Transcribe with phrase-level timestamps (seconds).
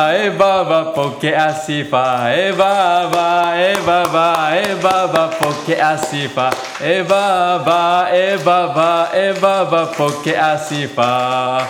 [0.00, 6.50] えばばポケアシファえばばえばばえばばポケアシファ
[6.80, 11.66] えばばえばばえばばポケアシファ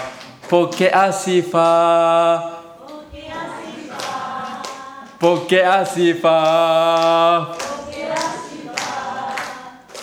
[0.48, 2.58] ポケアシファ
[5.18, 7.54] ポケアシファ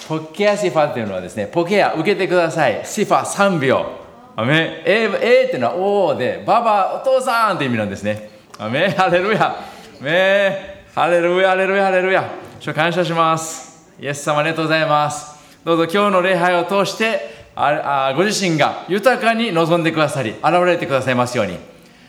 [0.08, 2.82] ポケアシファっていうのはですねポケア受けてください。
[2.86, 4.05] シファ3秒
[4.38, 5.10] アメえ
[5.44, 8.30] えっていうのはおおで、ババ、お父さんって意味なんですね。
[8.60, 9.56] アメハレルヤ。
[10.02, 12.30] メハレルヤ、ハレルヤ、ハレルヤ。
[12.60, 13.94] 主感謝します。
[14.00, 15.36] イエス様ありがとうございます。
[15.64, 21.58] どうぞ今日の礼拝を通して、ああご自身が豊かに望んでくださり、現れてくださいますように。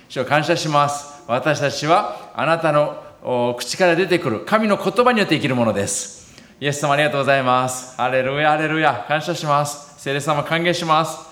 [0.08, 1.22] 主を感謝します。
[1.28, 6.34] 私たちはあなたの口から出てくる神の言葉によって生きるものです。
[6.60, 7.96] イエス様ありがとうございます。
[7.96, 9.04] ハレルヤ、ハレルヤ。
[9.06, 9.94] 感謝します。
[9.98, 11.25] 聖霊様歓迎します。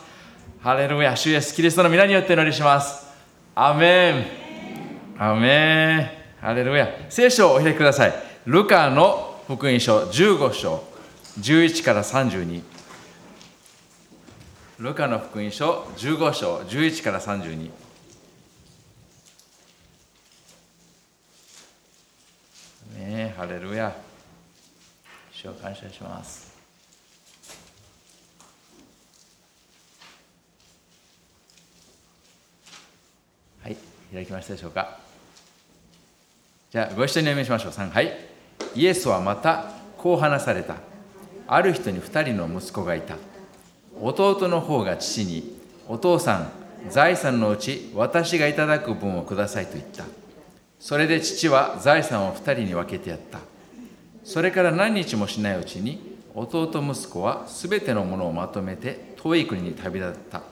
[0.65, 3.07] ハレルヤ、主イエスキリストの皆によってお祈りします。
[3.55, 5.23] アメン。
[5.23, 6.11] アメン。
[6.41, 6.89] ハレルヤ。
[7.11, 8.15] 聖書をお開きください。
[8.47, 10.83] ルカの福音書15章、
[11.39, 12.63] 11から32。
[14.79, 17.71] ルカの福音書15章、11から32。
[22.97, 23.95] ねハレルヤ。
[25.31, 26.44] 主を感謝します。
[34.15, 34.99] 開きましたでしょうか。
[36.71, 37.73] じゃあご一緒にお読みしましょう。
[37.73, 38.17] 3はい。
[38.77, 40.77] イエスはまたこう話された。
[41.47, 43.17] ある人に2人の息子がいた。
[44.01, 46.53] 弟の方が父にお父さん
[46.91, 50.05] 財産のうち私がいただく分をくださいと言った。
[50.79, 53.41] それで父は財産を2人に分けてやった。
[54.23, 60.43] それから何日もしないうちに弟息子はすべてのものをまとめて遠い国に旅立った。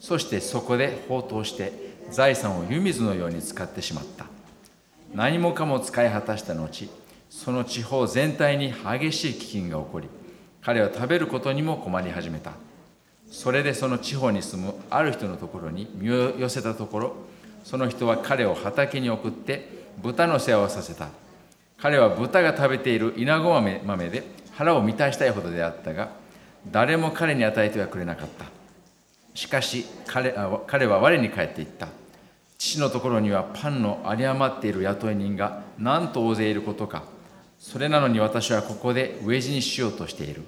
[0.00, 4.26] そしてそこで放蕩して財産を湯水のように使ってしまった。
[5.14, 6.88] 何もかも使い果たした後
[7.28, 10.08] その地方全体に激しい飢饉が起こり
[10.62, 12.52] 彼は食べることにも困り始めた。
[13.30, 17.14] それでその地方に住むある人のところに身を寄せたところ
[17.62, 19.68] その人は彼を畑に送って
[20.02, 21.08] 豚の世話をさせた。
[21.78, 24.22] 彼は豚が食べている稲子豆豆で
[24.52, 26.10] 腹を満たしたいほどであったが
[26.70, 28.59] 誰も彼に与えてはくれなかった。
[29.34, 30.34] しかし彼
[30.66, 31.88] 彼は我に帰っていった。
[32.58, 37.04] 父のところにはパンの有り余っている雇い人が何と大勢いることか。
[37.58, 40.42] それなのに私はここで飢え死にしようとしている。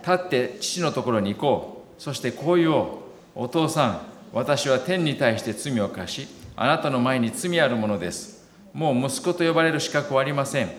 [0.00, 2.02] 立って父のところに行こう。
[2.02, 3.00] そしてこう言お
[3.36, 3.42] う。
[3.42, 4.00] お父さん
[4.32, 8.48] 私は天に対して罪を犯しあなたの前に罪あるものです。
[8.72, 10.70] もう息子と呼ばれる資格はありません。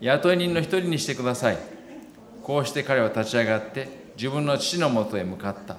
[0.00, 1.58] 雇い人の一人にしてください。
[2.42, 5.76] こうして彼は立ち上がって自分の父のもとへ向かった。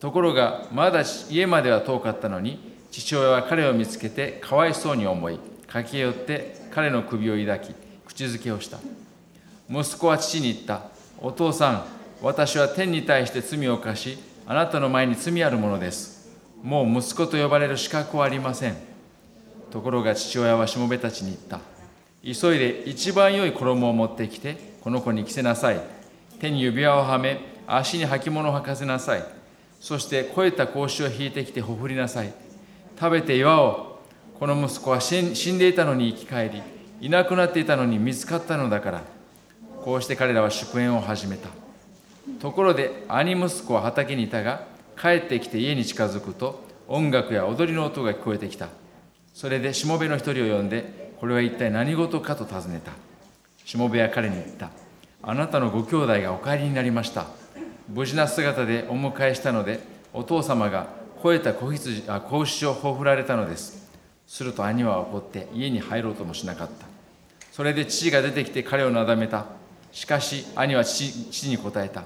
[0.00, 7.74] ところがまだ家までは遠かったのに父親は彼を見つけてかわいそうに思い駆け寄って彼の首を抱き
[8.06, 8.78] 口づけをした。
[9.70, 10.82] 息子は父に言った。
[11.20, 11.84] お父さん
[12.22, 16.36] 私は天に対して罪を犯しあなたの前に罪あるものです。
[16.62, 18.76] もう息子と呼ばれる資格はありません。
[19.70, 21.60] ところが父親はしもべたちに言った。
[22.22, 25.80] 急いで一番良い衣を持ってきてこの子に着せなさい。
[26.40, 29.37] 手に指輪をはめ足に履物を履かせなさい。
[29.80, 32.32] そして肥えた格子を引いてきてほふりなさい。
[32.98, 33.98] 食べて祝お
[34.34, 35.22] うこの息子は死
[35.52, 36.62] んでいたのに生き返り
[37.00, 39.02] いなくなっていたのに見つかったのだから
[39.82, 41.48] こうして彼らは祝宴を始めた。
[42.40, 44.66] ところで兄息子は畑にいたが
[45.00, 48.68] 帰ってきて家に近づくと音楽や踊りの音が聞こえてきた。
[49.32, 52.92] それでしもべの一人を呼んでこれは一体何事かと尋ねた。
[53.64, 54.70] しもべは彼に言った。
[55.22, 57.26] あなたのご兄弟がお帰りになりました。
[57.88, 59.80] 無事な姿でお迎えしたので
[60.12, 63.88] お父様が肥えた子羊あ子牛をほふられたのです。
[64.26, 66.86] すると兄は怒って家に入ろうともしなかった。
[67.50, 69.46] それで父が出てきて彼をなだめた。
[69.90, 72.04] しかし兄は父に答えた。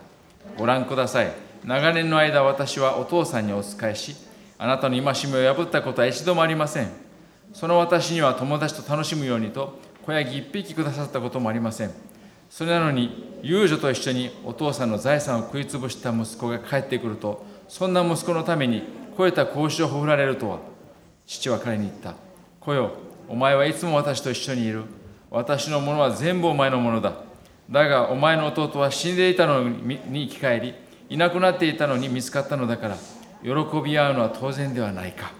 [0.57, 1.33] ご覧ください。
[1.65, 4.17] 長年の間私はお父さんにお仕えし
[4.59, 6.89] あなたの戒めを破ったことは一度もありません。
[7.53, 12.12] その私には友達と楽しむようにと子ヤギ一匹くださったこともありません。
[12.53, 18.83] それなのに遊女と一緒にお父さんの財産を食いつぶした息子が帰ってくるとそんな息子のために
[19.17, 20.59] 超えた格子をほふられるとは
[21.27, 22.15] 父は彼に言った。
[22.61, 22.91] 来よ
[23.27, 24.83] お前はいつも私と一緒にいる。
[25.31, 27.15] 私のものは全部お前のものだ。
[27.71, 30.75] だがお前の弟は死んでいたのに生き返り
[31.09, 32.97] いなくなっていたのに見つかったのだから
[33.43, 35.33] 喜び合うのは当然ではないか。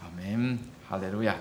[0.00, 0.58] アメン。
[0.88, 1.36] ハレルヤ。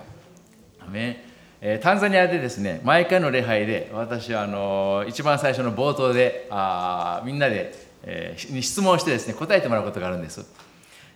[0.79, 1.30] アメン。
[1.63, 10.43] えタンザニアでですね毎回の礼拝で私はあの一番最初の冒頭であみんなで、えー、質問してですね答えてもらうことがあるんです。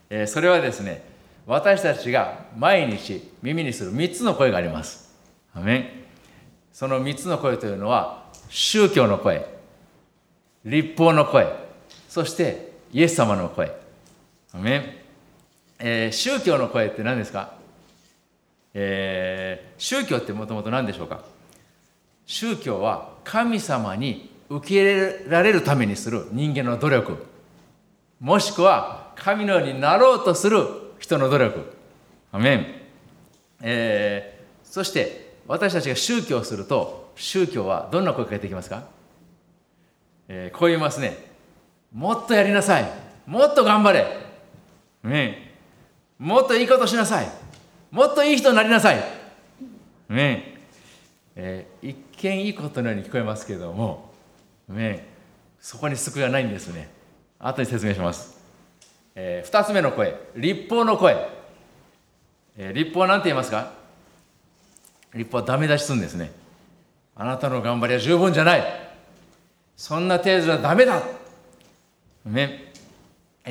[0.09, 1.03] えそれはですね
[1.47, 5.15] 私たちが毎日耳にする3つの声があります。
[5.55, 6.05] アメ
[6.71, 9.47] その3つの声というのは宗教の声
[10.63, 11.47] 立法の声
[12.07, 13.71] そしてイエス様の声。
[14.53, 15.03] アメ、
[15.79, 17.55] えー、宗教の声って何ですか、
[18.73, 19.44] えー、
[19.77, 21.21] 宗教ってもともと何でしょうか？
[22.25, 27.25] 宗教は神様に受け入れられるためにする人間の努力。
[28.19, 30.65] もしくは神のようになろうとする
[30.99, 31.73] 人の努力。
[32.31, 32.65] アメン、
[33.61, 38.83] えー、そして私たちが宗教をすると宗教はどんな声かけてきますか、
[40.27, 41.17] えー、こう言いますね。
[41.93, 42.85] もっとやりなさい。
[43.25, 44.05] もっと頑張れ、
[45.03, 45.53] ね、
[46.19, 47.27] もっといいことしなさい。
[47.89, 48.97] もっといい人になりなさい、
[50.09, 50.55] ね。
[51.35, 54.13] えー、一見いいことのように聞こえますけれども、
[54.69, 55.05] ね、
[55.59, 56.89] そこに救いはないんですね。
[57.39, 58.39] 後に説明します、
[59.15, 60.15] えー、2つ目の声。
[60.35, 61.17] 立法の声、
[62.57, 63.71] えー、立法は何て言いますか？
[65.13, 66.31] 立法はダメ出しするんですね。
[67.15, 68.63] あなたの頑張りは十分じゃない。
[69.75, 71.01] そんな程度じゃダメだ。
[72.25, 72.71] ね。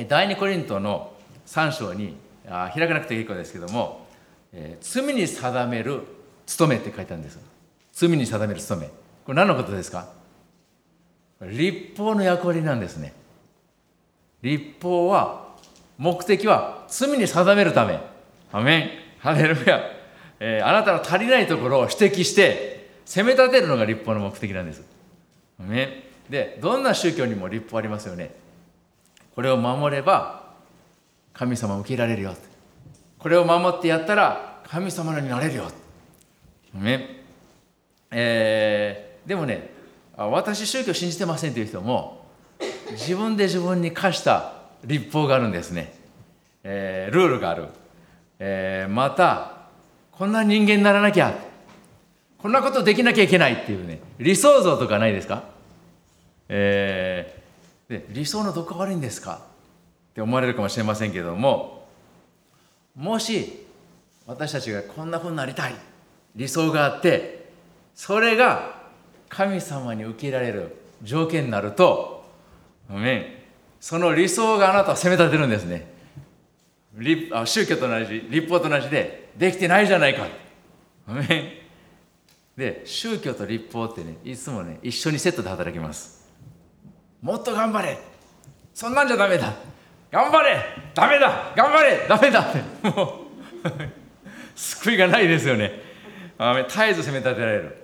[0.07, 1.13] 第二コリントの
[1.45, 2.17] 3章に
[2.47, 4.07] あ開かなくていいことですけども、
[4.51, 6.01] えー、罪に定める
[6.45, 7.39] 務めって書いてあるんです。
[7.93, 8.87] 罪に定める務め。
[8.87, 10.07] これ何のことですか？
[11.41, 13.13] 立法の役割なんですね。
[14.41, 15.55] 立法は
[15.97, 17.99] 目的は罪に定めるため。
[18.51, 18.89] アメン。
[19.19, 19.81] ハレルヤ、
[20.39, 24.83] えー、あなたの足りないところを指摘して責め立てるのが立法の目的なんです。
[25.59, 25.83] アメ
[26.27, 26.31] ン。
[26.31, 28.35] でどんな宗教にも立法ありますよね。
[29.33, 30.53] これを守れば
[31.33, 32.35] 神様を受けられるよ。
[33.17, 35.71] これを守ってやったら神様になれるよ、
[36.75, 37.23] ね。
[38.11, 39.73] えー、でもね
[40.15, 42.23] 私宗教信じてませんという人も
[42.91, 44.53] 自分で自分に課した
[44.85, 45.93] 立法があるんですね、
[46.63, 47.65] えー、ルールがある、
[48.39, 49.67] えー、また
[50.11, 51.37] こんな人間にならなきゃ
[52.37, 55.43] こんなことできなきゃいけないっていうね理想像とかないですか、
[56.47, 59.41] えー、で理想のどこが悪いんですか？
[60.11, 61.85] って思われるかもしれませんけれども
[62.95, 63.65] もし
[64.25, 65.73] 私たちがこんなふうになりたい
[66.35, 67.49] 理想があって
[67.93, 68.75] それが
[69.29, 72.25] 神様に受けられる条件になると
[73.79, 75.93] その理想があなたを責め立てるんですね。
[77.45, 80.27] 宗教と同じ立法と同じでできてないじゃないか。
[82.55, 86.27] で宗教と立法ってねいつもね一緒にセットで働きます。
[87.21, 87.97] もっと頑張れ。
[88.73, 89.53] そんなんじゃダメだ。
[90.11, 90.63] 頑張れ。
[90.93, 91.53] ダメだ。
[91.55, 92.07] 頑張れ。
[92.07, 92.89] ダメだって。
[92.89, 93.69] もう
[94.55, 95.84] 救いがないですよね。
[96.37, 97.77] 絶えず責め立てられる。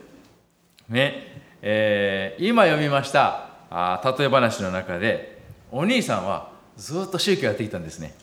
[0.90, 1.32] ね。
[1.62, 8.16] えー、今読みましたあ例え話の中でお兄さんはずっと宗教やってきたんですね、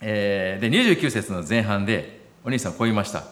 [0.00, 3.24] えー、で29節の前半でお兄さんこう言いました。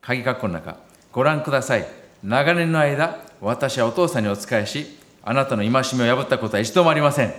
[0.00, 0.76] 鍵括弧の中
[1.12, 1.86] ご覧ください。
[2.22, 7.34] 長年の間私はお父さんにお仕えしあなたの戒めを破ったことは一度もありません。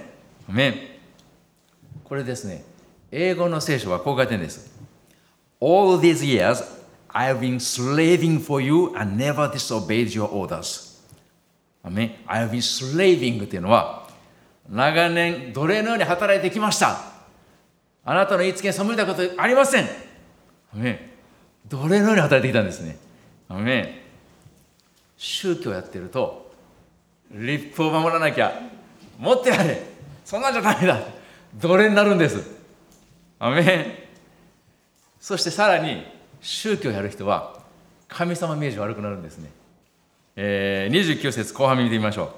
[0.47, 0.99] め
[2.05, 2.63] これですね。
[3.11, 4.71] 英語の聖書はこう書いてるんです。
[5.59, 6.76] All these years
[7.09, 11.01] I have been slaving for you and never disobeyed your orders.
[11.83, 11.91] I
[12.27, 14.09] have been slaving っていうのは
[14.69, 16.99] 長年奴隷のように働いてきました。
[18.03, 19.87] あなたの言いつけに背いたことありません。
[21.67, 22.97] 奴隷のように働いてきたんですね。
[25.15, 26.51] 宗教やってると
[27.31, 28.61] 立法を守らなきゃ
[29.17, 29.81] 持ってやれ
[30.23, 30.99] そんなんじゃダメだ。
[31.55, 32.57] 奴隷になるんです。
[33.39, 34.09] アメ
[35.19, 36.03] そしてさらに
[36.47, 37.59] 宗教やる人は
[38.07, 39.49] 神様イメージ悪くなるんですね。
[40.37, 42.29] えー、29節後半見てみましょう。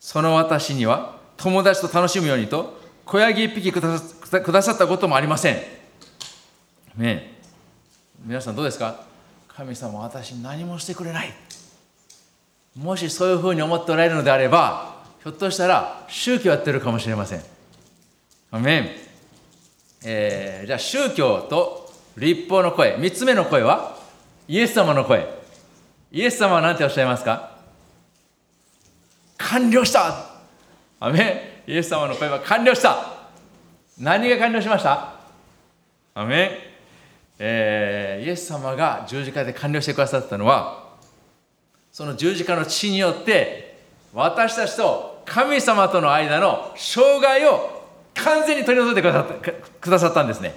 [0.00, 3.98] その私には友達と楽しむようにと小ヤギ一匹くだ
[4.62, 5.56] さったこともありません。
[6.98, 7.38] ね
[8.22, 9.00] 皆さんどうですか？
[9.48, 11.32] 神様私何もしてくれない。
[12.76, 17.42] もしそういうふうに思っておられるのであればひょっとしたら宗教やってるかもしれません。
[18.50, 18.90] アメン、
[20.04, 21.82] えー、じゃあ宗教と
[22.16, 22.96] 立法の声。
[22.96, 23.98] 3つ目の声は
[24.48, 25.26] イエス様の声。
[26.12, 27.56] イエス様は何ておっしゃいますか？
[29.38, 30.14] 完了した。
[31.00, 33.28] アメイエス様の声は完了した。
[33.98, 35.14] 何が完了しました？
[36.14, 36.72] アメ
[37.36, 40.84] えー、イエス様が十字架で完了してくださったのは
[41.90, 43.76] その十字架の血によって
[44.12, 50.54] 私たちと神様との間の障害を完全に取り除いてくださったくださったんですね。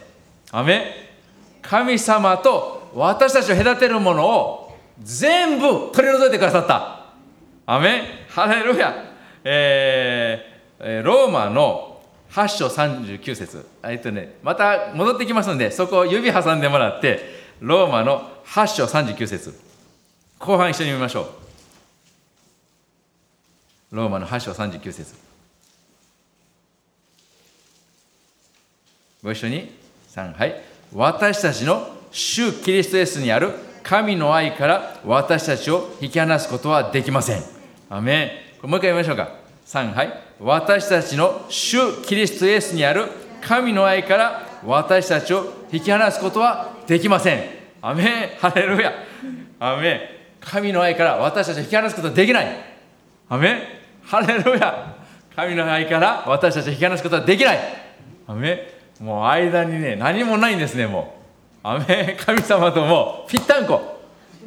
[0.51, 1.06] アメ
[1.61, 7.05] 神様と私たちを隔てるものを全部取り除いてくださった。
[7.65, 8.93] アメハレルヤ、
[9.43, 13.65] えー、ローマの8章39節。
[13.83, 17.19] えっとねまた戻ってきますのでそこを指挟んでもらって
[17.59, 19.53] ローマの8章39節。
[20.39, 21.27] 後半一緒に見ましょう。
[23.95, 25.15] ローマの8章39節。
[29.23, 29.71] ご一緒に。
[30.13, 30.66] 3はい。
[30.93, 33.51] 私たちの主キリストイエスにある
[33.83, 37.41] 神の愛から私たちを引き離すことはできません。
[37.89, 39.29] アメンもう一回読みましょうか。
[39.65, 43.07] 3はい私たちの主キリストイエスにある
[43.41, 47.43] 神の愛から私たちを引き離すことはできません。
[47.81, 48.93] アメンハレルヤ
[49.59, 49.99] アメン
[50.39, 52.47] 神の愛から私たちを引き離すことはできない。
[53.29, 53.61] アメン
[54.03, 54.95] ハレルヤ
[55.35, 57.59] 神の愛から私たちを引き離すことはできない。
[58.27, 61.15] アメンもう間にね、何もないんですね、も
[61.63, 61.67] う。
[61.67, 64.01] アメ神様ともぴったんこ。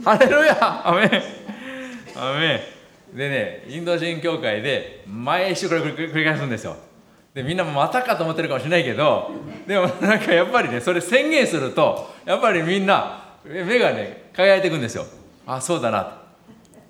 [0.04, 1.22] ハレルヤアメ
[2.16, 2.62] アメ
[3.12, 6.76] ンでね、インド人教会で毎週これ繰り返すんですよ。
[7.34, 9.30] で、みんなもまたかと思ってるかもしれないけど、
[9.66, 15.04] でもなんかやっぱりね、それ宣言すると、やっぱりみんな目がね、輝いていくんですよ。
[15.46, 16.12] あ、そうだなと。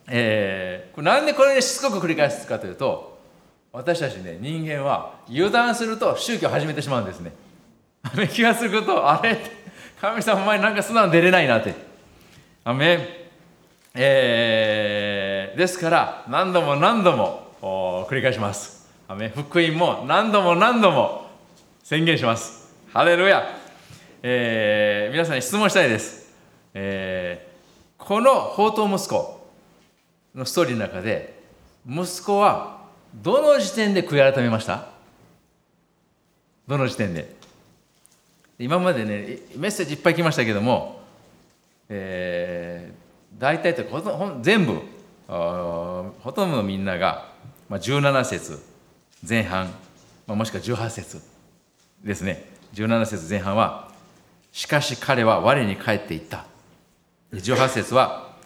[0.09, 3.19] えー、これなんでこれでしつこく繰り返すかというと、
[3.73, 7.33] 私たちね、人間は油断すると宗教を始めてしまうんですね。
[8.33, 9.39] 気がすることあれ
[10.01, 11.75] 神様お前なんか素直に出れないなって。
[12.65, 13.21] アメ
[13.95, 18.89] えー、ですから何度も何度も繰り返します。
[19.09, 21.29] アメ福音も何度も何度も
[21.83, 22.73] 宣言します。
[22.93, 23.45] ハレルヤ、
[24.23, 26.33] えー、皆さんに質問したいです、
[26.75, 29.47] えー、この宝刀息子
[30.35, 31.43] のストーリーの中で
[31.89, 34.87] 息子はどの時点で悔い改めました？
[36.69, 37.40] どの時点で？
[38.61, 41.01] 今までねメッセージいっぱい来ましたけども、
[41.89, 43.85] えー、大体と
[44.43, 44.83] 全部
[45.27, 47.33] ほとんどのみんなが、
[47.71, 48.63] まあ、17節
[49.27, 49.67] 前半、
[50.27, 51.23] まあ、もしくは18節
[52.05, 52.51] ですね。
[52.75, 53.89] 17節前半は
[54.53, 56.45] 「しかし彼は我に帰っていった」
[57.33, 58.37] 18節は、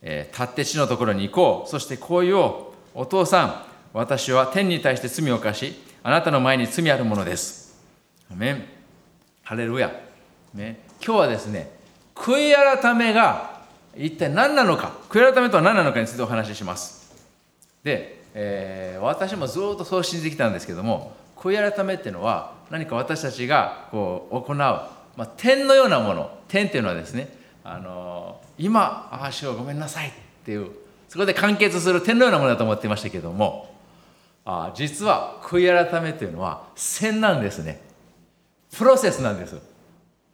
[0.00, 1.70] えー「立って地のところに行こう。
[1.70, 3.62] そしてこう言おうお父さん
[3.92, 7.78] 私は天に対して罪を犯しあなたの前に罪あるものです」
[8.32, 8.79] アメン。
[9.50, 9.90] ハレルヤ。
[10.54, 11.72] ね、今日はですね、
[12.14, 13.62] 悔い改めが
[13.96, 17.12] 一体何なのか、悔い改めとは何なのかについてお話しします。
[17.82, 24.88] で、えー、私もずっとそう信じてきたんですけども、悔い改めっていうのは何か私たちがこう行う、ま
[25.18, 30.12] あ、点のようなもの、点っていうのはですね、あの今、ああしようごめんなさいっ
[30.44, 30.70] ていう、
[31.08, 33.74] そこで完結する点のようなものだと思っていましたけども、
[34.44, 37.89] あ実は悔い改めというのは線なんですね。
[38.76, 39.58] プロセスなんです。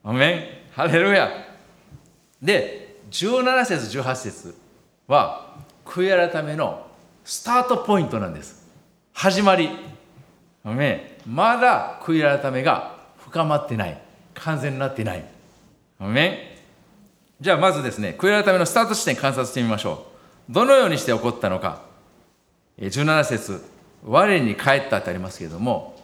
[0.05, 1.31] アメンハレルヤ
[2.41, 4.55] で、17節、18節
[5.07, 6.87] は、悔い改めの
[7.25, 8.67] スタートポイントなんです。
[9.13, 9.71] 始まり。
[10.65, 14.01] アメンまだ悔い改めが深まってない。
[14.35, 15.25] 完全になってない。
[15.99, 16.57] アメン
[17.41, 20.07] じゃあまずですね、悔い改めのスタート地点観察してみましょ
[20.51, 20.53] う。
[20.53, 21.83] どのようにして起こったのか。
[22.79, 23.65] 17節
[24.05, 25.96] 我に帰ったってありますけれども、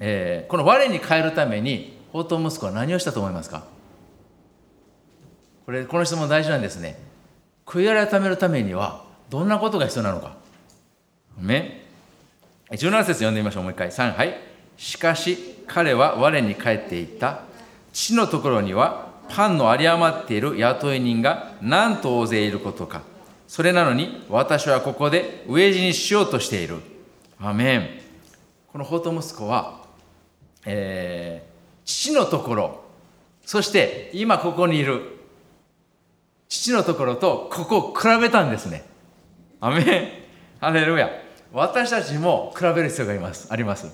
[0.00, 3.64] えー、この我に変えるために宝刀息子は何をしたと思いますか？
[5.66, 6.98] これこの質問大事なんですね。
[7.66, 10.36] 悔い改めるためにはどんなことが必要なのか。
[11.38, 11.86] ね。
[12.70, 13.90] 17節読んでみましょうもう一回。
[13.90, 14.34] 3はい。
[14.76, 15.36] しかし
[15.66, 17.42] 彼は我に帰っていった。
[17.92, 23.02] 地のところにはパンの有り余っている雇い人が何と大勢いることか。
[23.46, 26.76] それなのに私はここで飢え死にしようとしている。
[27.38, 27.88] アメン。
[28.72, 29.77] この宝刀息子は
[30.66, 32.84] えー、父のところ
[33.44, 35.18] そして今ここにいる
[36.48, 38.84] 父のところとここを比べたんですね。
[39.60, 40.08] アメン
[40.60, 41.10] ハレルヤ
[41.52, 43.86] 私たちも比べる必要がありますあります。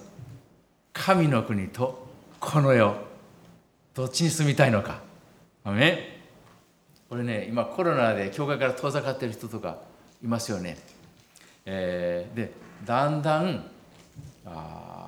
[0.92, 2.06] 神の国と
[2.40, 2.94] この世
[3.94, 5.02] どっちに住みたいのか。
[5.64, 5.99] アメン
[7.09, 9.78] これね今コロナで教会から遠ざかってる人とか
[10.23, 10.76] いますよね。
[11.64, 12.52] えー、で
[12.85, 13.71] だんだん
[14.47, 15.03] あ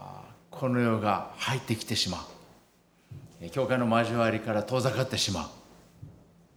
[0.58, 2.18] この世が入ってきてしま
[3.42, 3.48] う。
[3.50, 5.48] 教会の交わりから遠ざかってしまう、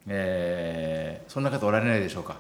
[0.08, 2.38] えー、そんな方おられないでしょうか、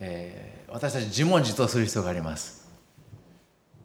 [0.00, 2.66] えー、私たち自問自答する必要があります。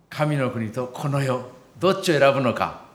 [0.10, 1.46] 神の国とこの世
[1.80, 2.86] どっちを選ぶのか。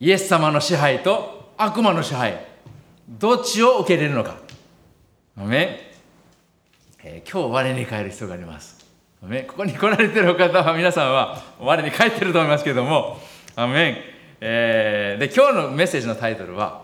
[0.00, 2.44] イエス様の支配と悪魔の支配
[3.08, 4.36] どっちを受け入れるのか。
[5.38, 5.68] ごめん、
[7.04, 8.81] えー、今日我に変える必要があります。
[9.28, 13.20] ね、ここに来られてる方は皆さんは我に帰ってると思いますけども、
[13.56, 13.96] アメン。
[14.40, 16.82] えー、で、今日のメッセージのタイトルは、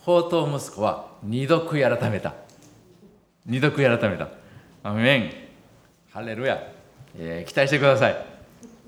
[0.00, 2.34] 宝刀息子は二度悔い改めた。
[3.46, 4.28] 二度悔い改めた。
[4.82, 5.32] アメン。
[6.10, 6.62] ハレルヤ。
[7.18, 8.32] えー、期待してください。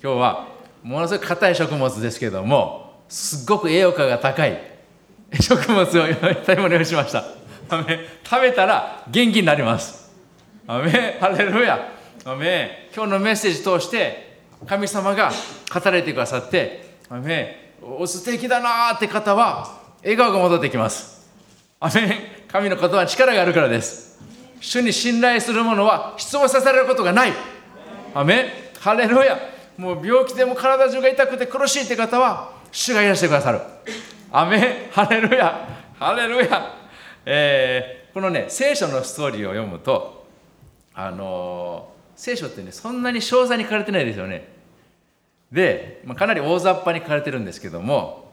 [0.05, 0.49] 今日は
[0.83, 4.61] ものすごく硬い食物ですけどもすっごく栄養価が高い
[5.41, 7.25] 食物を食べ物用しました
[7.71, 7.87] 食
[8.43, 10.13] べたら元気になります
[10.67, 11.94] アメハレルヤ
[12.27, 15.31] アメ今日のメッセージ通して神様が
[15.73, 21.29] 語られてくださってアメお素敵だなーって方は笑顔が戻ってきます。
[21.81, 24.19] アメ神の言葉に力があるからです。
[24.61, 27.33] 主に信頼する者は失望させられることがない。
[28.15, 29.39] アメハレルヤ。
[29.77, 33.61] もう病気でも体中が痛くて苦しいって方は主がいらしてくださる。
[34.33, 35.69] アメハレルヤ。
[35.99, 36.75] ハレルヤ。
[37.27, 40.27] えー、このね聖書のストーリーを読むと
[40.95, 41.94] あのー、
[42.25, 44.49] 聖書ってねそんなに詳細に書かれてないですよね。
[45.53, 48.33] で、まあ、かなり大雑把に書かれてるんですけども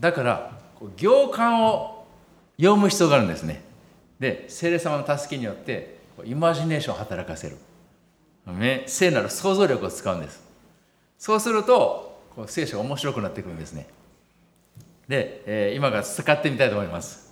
[0.00, 0.58] だから
[0.96, 2.06] 行間を
[2.56, 3.62] 読む必要があるんですね。
[4.18, 7.58] で聖霊様の助けによってイマジネーションを働かせる。
[8.86, 10.42] 聖なる想像力を使うんです。
[11.18, 13.88] そうするとこう聖書が面白くなってくるんですね。
[15.06, 17.30] で、えー、今から使ってみたいと思います。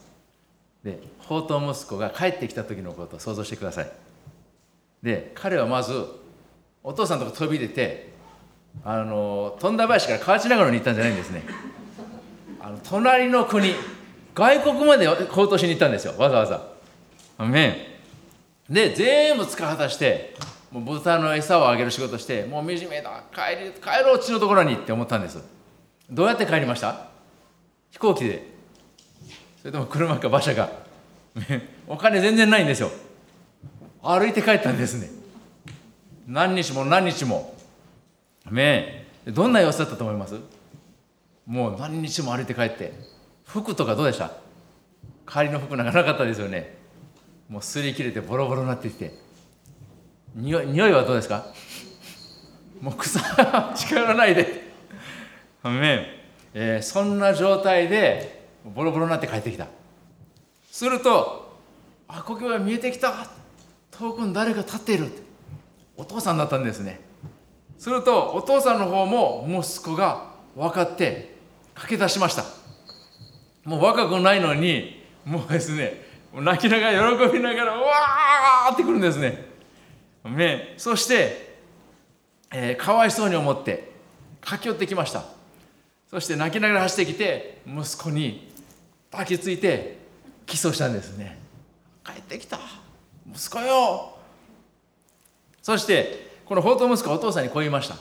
[0.85, 4.10] で宝刀息子が帰ってきた時のことを想像してください。
[5.03, 6.05] で彼はまず
[6.83, 8.11] お父さんとか飛び出て
[8.85, 11.43] あの富田林から河内長野に行ったんじゃないんですね。
[12.61, 13.73] あの隣の国
[14.35, 16.15] 外国まで行動しに行ったんですよ。
[16.19, 16.63] わざわざ。
[17.47, 17.89] め
[18.69, 20.35] で全部使い果たして
[20.71, 23.25] もう豚の餌をあげる仕事してもう惨めだ。
[23.35, 25.43] 帰り帰ろうちのところにって思ったんです。
[26.11, 27.09] どうやって帰りました？
[27.91, 28.47] 飛行機で。
[29.61, 30.71] それとも車か馬車か。
[31.89, 32.91] お金全然ないんですよ。
[34.03, 35.11] 歩いて帰ったんですね。
[36.27, 37.55] 何日も何日も。
[38.51, 40.37] ねどんな様子だったと思います？
[41.47, 42.93] もう何日も歩いて帰って。
[43.45, 44.31] 服とかどうでした？
[45.27, 46.79] 帰りの服なんかなかったですよね。
[47.49, 49.13] もう擦り切れてボロボロになってきて。
[50.35, 51.47] 匂い匂いはどうですか？
[52.81, 53.21] もう草
[53.77, 54.43] 近寄らないで、
[55.65, 56.07] ね
[56.55, 56.79] え。
[56.81, 59.67] ー、そんな状態でボロボロになって帰ってきた。
[60.71, 61.59] すると
[62.09, 63.40] あ故郷が見えてきた。
[64.01, 65.09] 遠くに誰か立っている。
[65.95, 67.01] お父さんだったんですね。
[67.79, 71.37] するとお父さんの方も息子が分かって
[71.75, 72.45] 駆け出しました。
[73.67, 79.45] もう若くないのにもうですね泣きながら喜びながらわーってくるんですね。
[80.25, 81.59] ねそして、
[82.51, 83.93] えー、かわいそうに思って
[84.41, 85.25] 駆け寄ってきました。
[86.11, 88.51] そして泣きながら走ってきて息子に
[89.11, 89.99] 抱きついて
[90.47, 91.39] キスをしたんですね。
[92.03, 92.80] 帰ってきた。
[93.35, 94.17] 息子よ。
[95.63, 97.97] そしてこの宝刀息子はお父さんにこう言いました。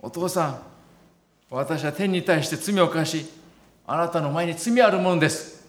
[0.00, 0.62] お父さん
[1.50, 3.26] 私は天に対して罪を犯し
[3.86, 5.66] あなたの前に罪あるものです。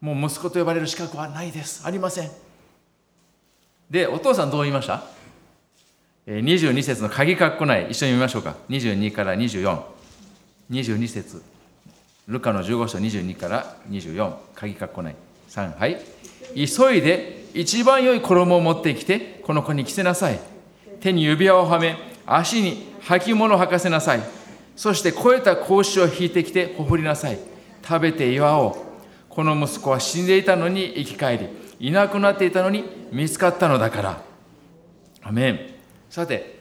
[0.00, 1.84] もう息子と呼ばれる資格はないです。
[1.84, 2.30] ありません。
[3.90, 5.02] でお父さんどう言いました
[6.26, 8.54] ？22節の鍵括弧内一緒に見ましょうか。
[8.68, 11.42] 22から2422節。
[12.28, 15.16] ルカの15章22から24、鍵括弧内。
[15.48, 15.98] 3、はい。
[16.54, 20.40] 急いで一番良い衣を持ってきて、この子に着せなさい。
[21.00, 24.20] 手に指輪をはめ、足に履物を履かせなさい。
[24.76, 27.38] そして肥えた格子を引いてきてほふりなさい。
[27.82, 28.76] 食べて祝おう。
[29.28, 31.48] この息子は死んでいたのに生き返り、
[31.80, 34.22] いなくなっていたのに見つかったのだから。
[35.22, 35.60] アメン。
[36.10, 36.58] さて、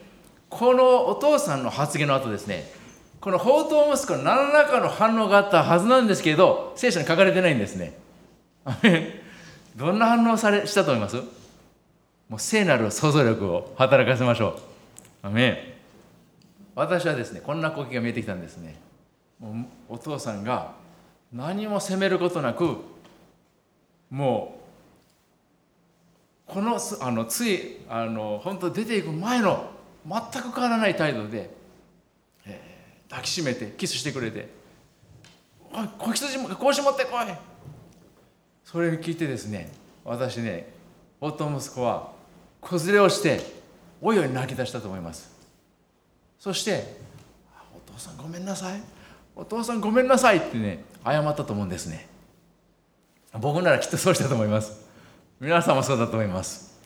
[0.50, 2.72] このお父さんの発言の後ですね、
[3.20, 7.94] この宝刀息子の何らかの反応があったはずなんですけど聖書に書かれてないんですね
[9.78, 11.18] どんな反応されしたと思います？
[11.18, 14.60] もう聖なる想像力を働かせましょ
[15.24, 15.28] う。
[15.28, 15.78] アメ
[16.74, 18.76] 私はですねこんな光景が見えてきたんですね。
[19.40, 20.74] もうお父さんが
[21.32, 22.78] 何も責めることなく
[24.10, 24.60] も
[26.50, 29.70] うこのあのついあの本当出ていく前の
[30.08, 31.52] 全く変わらない態度で
[33.10, 34.50] 抱きしめてキスしてくれて
[35.72, 37.28] 「おい子羊も子持ってこい!」
[38.70, 39.72] それを聞いてですね
[40.04, 40.68] 私ね
[41.22, 42.12] 夫息子は
[42.60, 43.40] 子連れをして
[44.02, 45.32] おいおい泣き出したと思います。
[46.38, 46.98] そして
[47.74, 48.82] 「お父さんごめんなさい。
[49.38, 52.10] お父さんごめんなさい」ってね謝ったと思うんですね。
[53.40, 54.86] 僕ならきっとそうしたと思います。
[55.40, 56.78] 皆さんもそうだと思います。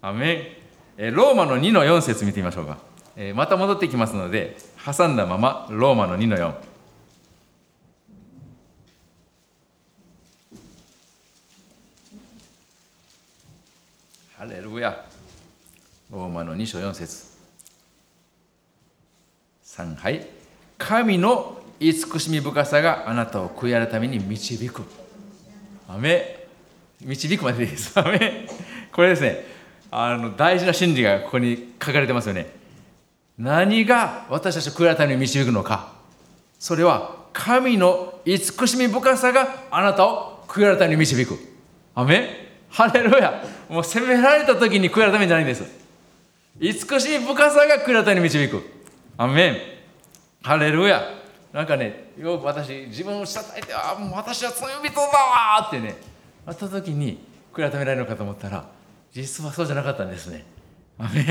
[0.00, 0.56] アメ
[0.96, 1.14] ン。
[1.14, 2.78] ローマの2の4節見てみましょうか。
[3.34, 6.71] また戻ってきますので挟んだままローマの2の4
[14.42, 15.04] ハレルヤ
[16.10, 17.26] ローマの2章4節。
[19.64, 20.26] 3はい
[20.76, 24.82] 神の慈しみ深さがあなたを悔い改めに導く。
[25.88, 26.48] アメ。
[27.02, 27.92] 導くまでです。
[28.00, 28.48] アメ。
[28.90, 29.46] これですね。
[29.92, 32.50] あの大事な真理がここに書かれてますよね。
[33.38, 35.92] 何が私たちを悔い改めに導くのか。
[36.58, 41.38] それは神の慈しみ深さがあなたを悔い改めに導く。
[41.94, 42.42] アメ。
[42.72, 43.44] ハレルヤ。
[43.72, 45.64] もう責められた時に悔い改めじゃないんです。
[46.60, 48.62] 慈しみ深さが悔い改めに導く。
[49.16, 49.56] アメン。
[50.42, 51.02] ハレルヤ。
[51.54, 55.96] なんかねよく私自分をしたたいてあもう私は罪人だわってね。
[56.44, 58.68] あった時に悔い改められるのかと思ったら
[59.10, 60.44] 実はそうじゃなかったんですね。
[60.98, 61.24] アメン。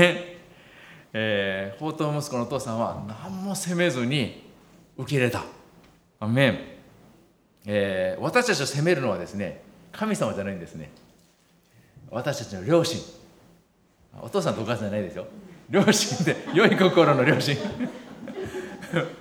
[1.12, 4.50] えー、宝刀息子のお父さんは何も責めずに
[4.98, 5.44] 受け入れた。
[6.18, 6.58] アメン、
[7.66, 10.90] えー、私たちを責めるのはですね神様じゃないんですね。
[12.12, 13.00] 私たちの両親。
[14.20, 15.26] お父さんとお母さんじゃないですよ
[15.70, 17.56] 両親で 良い心の両親。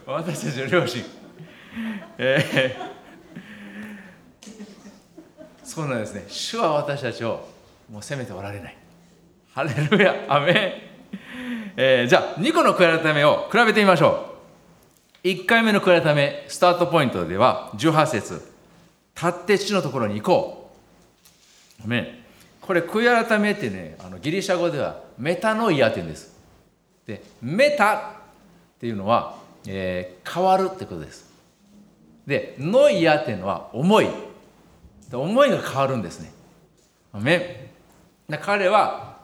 [0.06, 1.01] 私たちの両親。
[2.17, 6.25] えー、そうなんですね。
[6.27, 7.47] 主は私たちを
[7.89, 8.75] もう責めておられない。
[9.54, 10.25] ハレルヤ。
[10.27, 10.91] アメ、
[11.77, 14.36] えー、じゃあ2個の悔い改めを比べてみましょ
[15.23, 15.27] う。
[15.27, 18.51] 1回目の悔い改めスタートポイントでは18節。
[19.15, 20.73] 立って地のところに行こ
[21.80, 21.84] う。
[21.86, 22.21] アメ
[22.62, 26.36] これ悔い改めってねあのギリシャ語ではメタノイアって言うんです
[27.06, 28.00] でメタっ
[28.80, 31.30] ていうのはえー、変わるってことです。
[32.26, 34.08] で、ノイヤっていうのは思い
[35.10, 35.17] で。
[35.17, 36.32] 思いが変わるんですね。
[38.30, 39.17] で彼は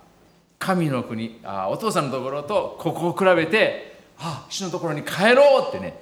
[0.60, 5.98] 神の国あ、お父さんのところとここを比べて、あ、主のところに帰ろうってね、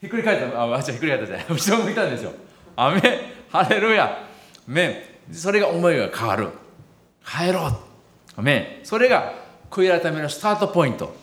[0.00, 2.32] ひっくり返った、あ、間違ひっくり返ったじゃない、後ろ向いたんですよ。
[2.76, 3.00] アメ
[3.50, 4.26] ハレルヤ。
[4.66, 6.48] メそれが思いが変わる。
[7.24, 7.72] 帰ろう。
[8.36, 9.34] アメそれが
[9.70, 11.14] 悔い改めのスタートポイント。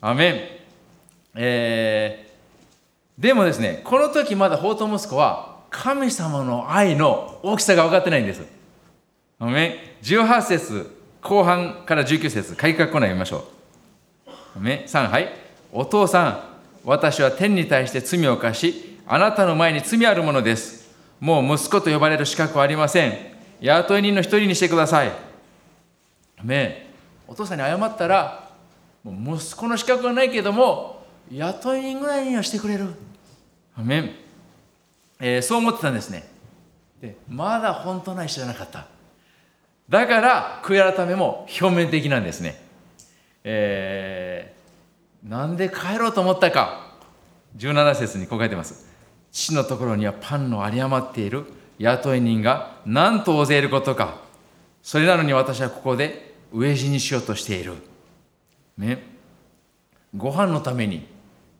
[0.00, 0.60] アメ。
[1.34, 8.42] えー、でもですねこの時まだ法と息子は神様の愛の大きさが分かってないんです。
[10.02, 13.44] 18節後半から19節改革コーナー読みましょ
[14.56, 14.60] う。
[14.60, 15.28] 3はい
[15.72, 16.50] お父さん
[16.84, 20.90] 私は天に対して罪を犯しあなたの前に罪あるものです。
[21.20, 23.29] もう息子と呼ばれる資格はありません。
[23.60, 25.12] 雇い人の一人にしてください。
[27.28, 28.50] お父さんに謝ったら
[29.04, 32.88] もう息子の資格はないけども雇い人ぐらいにはしてくれる。
[33.76, 34.10] アメン、
[35.20, 36.28] えー、そう思ってたんですね。
[37.00, 38.86] でまだ本当の愛知らなかった。
[39.88, 42.60] だから悔い改めも表面的なんですね。
[43.44, 46.94] えー、なんで帰ろうと思ったか
[47.56, 48.88] 17節にこう書いてます。
[49.32, 51.44] 父のところにはパンの有り余っている
[51.80, 54.20] 雇い人が何と大勢いることか。
[54.82, 57.74] それなのに私はここで飢え死にしようとしている。
[58.78, 59.10] ね。
[60.16, 61.06] ご飯のために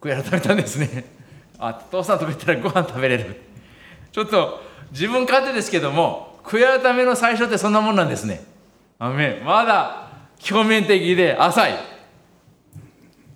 [0.00, 1.04] 悔い改めたんですね
[1.58, 3.40] あ父さんとか言ったらご飯食べれる
[4.12, 4.60] ちょっと
[4.92, 8.42] 自分勝手ですけども悔い改めの最初ってそんなもんなんですね
[8.98, 10.10] アメまだ
[10.50, 11.74] 表面的で浅い、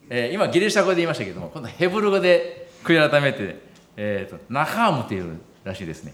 [0.08, 3.60] えー、今ギリシャ語で言いましたけども今度ヘブル語で悔い改めて、
[3.96, 6.12] えーと、ナハームっていうらしいですね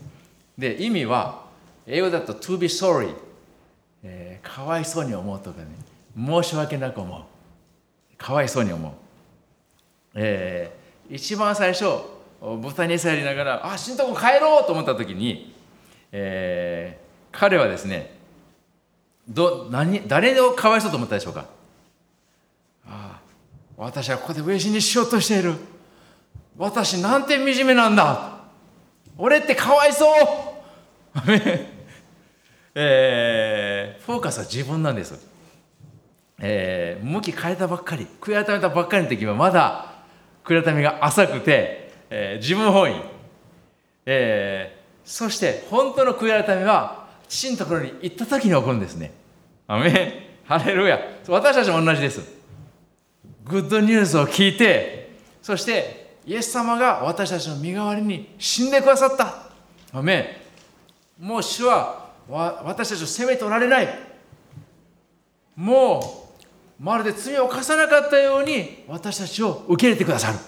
[0.59, 1.45] で意味は
[1.87, 3.15] 英語だと to be sorry、
[4.03, 5.67] えー、かわいそうに思うとかね。
[6.17, 7.23] 申し訳なく思う。
[8.17, 8.93] かわいそうに思う。
[10.15, 11.85] えー、一番最初
[12.41, 15.55] 豚に餌やりながらあ死んとこ帰ろうと思った時に、
[16.11, 18.19] えー、彼はですね
[19.29, 21.47] ど何誰をかわいそうと思ったでしょうか？
[22.87, 23.21] ああ
[23.77, 25.55] 私はここで飢え死にしようとしている。
[26.59, 28.40] 私なんて惨めなんだ。
[29.23, 30.17] 俺ってかわいそう。
[32.75, 35.29] えー、フォーカスは自分なんです、
[36.41, 38.07] えー、向き変えたばっかり。
[38.21, 39.93] 悔い改めたばっかりの時はまだ
[40.43, 43.03] 悔い改めが浅くて、えー、自分本位、
[44.07, 49.13] えー、そして本当の悔い改めは父のところに行った時に起こるんですね。
[49.67, 50.49] アメン。
[50.49, 50.99] ハレルヤ。
[51.29, 52.23] 私たちも同じです。
[53.45, 55.11] グッドニュースを聞いて
[55.43, 56.00] そして
[56.31, 59.51] イエス様が私たちの身代わりに死んでくださった。
[59.93, 60.37] アメ
[61.21, 63.89] ンもう主は私たちを責めておられない。
[65.57, 66.29] も
[66.79, 70.39] うまるで罪を犯さなかったように私たちを受け入れてくださる。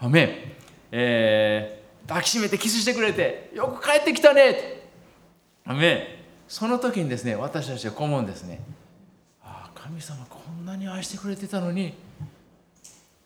[0.00, 0.56] アメ、
[0.90, 4.82] えー、抱きしめてキスしてくれてよく帰ってきたね
[5.64, 8.58] アメその時にですね私たちはこう思うんですね。
[9.44, 11.94] ああ神様こんなに愛してくれてたのに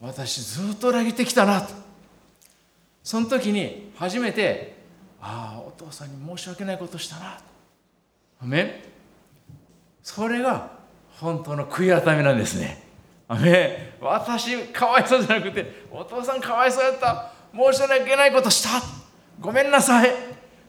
[0.03, 1.84] 私ずっと裏切ってきたなと。
[3.05, 4.75] その時に初めて
[5.21, 7.39] ああお父さんに申し訳ないことしたな。
[8.43, 8.71] アメン。
[10.03, 10.71] それが
[11.21, 12.83] 本当の悔い改めなんですね。
[13.31, 17.31] ね私かわいそうじゃなくてお父さんかわいそうやった。
[17.55, 18.83] 申し訳ないことした。
[19.39, 20.11] ごめんなさい。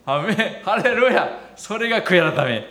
[0.04, 1.52] アメハレルヤ。
[1.56, 2.64] それが悔い改め。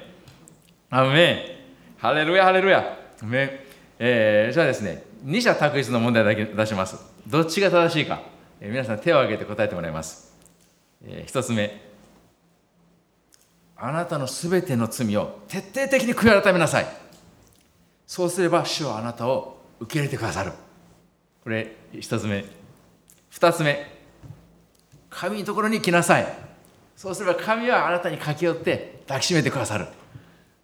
[0.90, 1.60] アメ
[1.98, 2.98] ハレルヤハレルヤ。
[3.22, 3.66] アメ、
[3.98, 6.98] えー、じゃあですね二者択一の問題だけ出します。
[7.26, 8.22] どっちが正しいか、
[8.66, 10.34] え、皆さん手を挙げて答えてもらいます、
[11.06, 11.80] えー、一つ目。
[13.78, 16.88] あなたのすべての罪を徹底的に悔い改めなさい。
[18.08, 20.52] そうすれば主はあなたを受け入れてくださる。
[21.44, 22.46] これ一つ目。
[23.30, 23.86] 二つ目。
[25.12, 26.26] 神のところに来なさい。
[26.96, 29.86] そうすれば神はあなたに駆け寄って抱きしめてくださる。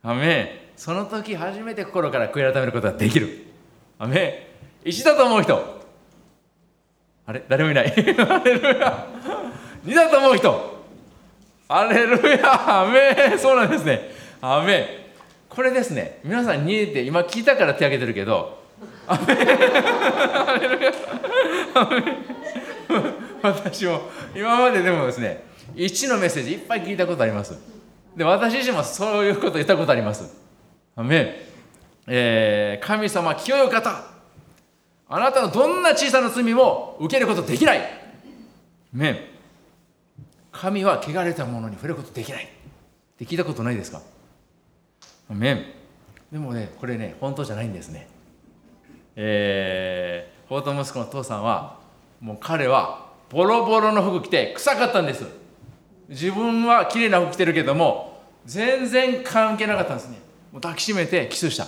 [0.02, 3.46] アメその時初めて心から悔い改めることができる。
[4.00, 4.48] アメ
[4.84, 5.81] 一だと思う人。
[7.26, 7.86] あれ誰もいない。
[7.88, 9.08] アレルヤ
[9.84, 10.82] 二だと思う人
[11.68, 12.82] アレルヤ。
[12.82, 14.12] アメそうなんですね。
[14.42, 15.02] アメ
[15.50, 16.20] これですね。
[16.24, 18.62] 皆さん2って今聞いたから手挙げてるけど。
[19.08, 20.94] アメアレルヤ
[21.76, 22.04] アメ
[23.42, 24.02] 私も
[24.36, 25.44] 今まででもですね
[25.76, 27.58] 1のメッセージいっぱい聞いたことあります。
[28.16, 30.36] で私自身もそういうこと言ったことあります。
[30.96, 31.50] アメ
[32.08, 34.11] えー、神様清い方。
[35.14, 37.82] あなたのどんな小さな罪も受けることできない。
[38.94, 39.30] メ
[40.54, 42.46] 神は汚れたものに触れることできない。
[42.46, 42.48] っ
[43.18, 44.02] て聞いたことないですか？
[45.30, 45.66] メン
[46.32, 48.08] でもねこれね本当じゃないんですね。
[49.18, 51.78] えー、法と息子の父さんは
[52.22, 55.26] もう彼はボロボロの服着て臭かったんです。
[56.08, 60.20] 自分は綺麗な服着てるけども全然関係なかったんですね。
[60.54, 61.68] もう抱きしめてキスした。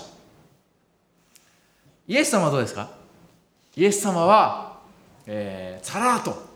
[2.08, 3.03] イエス様はどうですか？
[3.76, 4.80] イエス様は、
[5.26, 6.54] えー、さらっと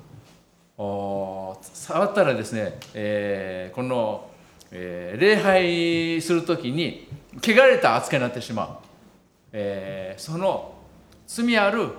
[1.73, 4.30] 触ったらですね、えー、この、
[4.71, 7.08] えー、礼拝する時に
[7.41, 8.69] 汚れた扱いになってしまう、
[9.51, 10.75] えー、その
[11.25, 11.89] 罪ある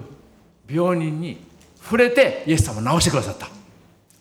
[0.68, 1.38] 病人に
[1.83, 3.48] 触れてイエス様を治してくださった。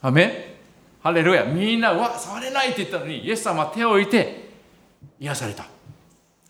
[0.02, 0.56] アメ
[1.02, 1.44] ハレルヤ。
[1.44, 4.50] みんなわ触れないって言ったのにイエス様は手を置いて
[5.20, 5.66] 癒された。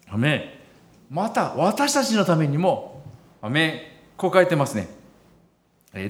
[0.10, 0.58] アメ
[1.10, 3.02] また私たちのためにも
[3.42, 4.88] アメこう書いてますね。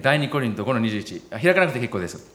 [0.02, 2.26] 第2コリント5の21開かなくて結構です。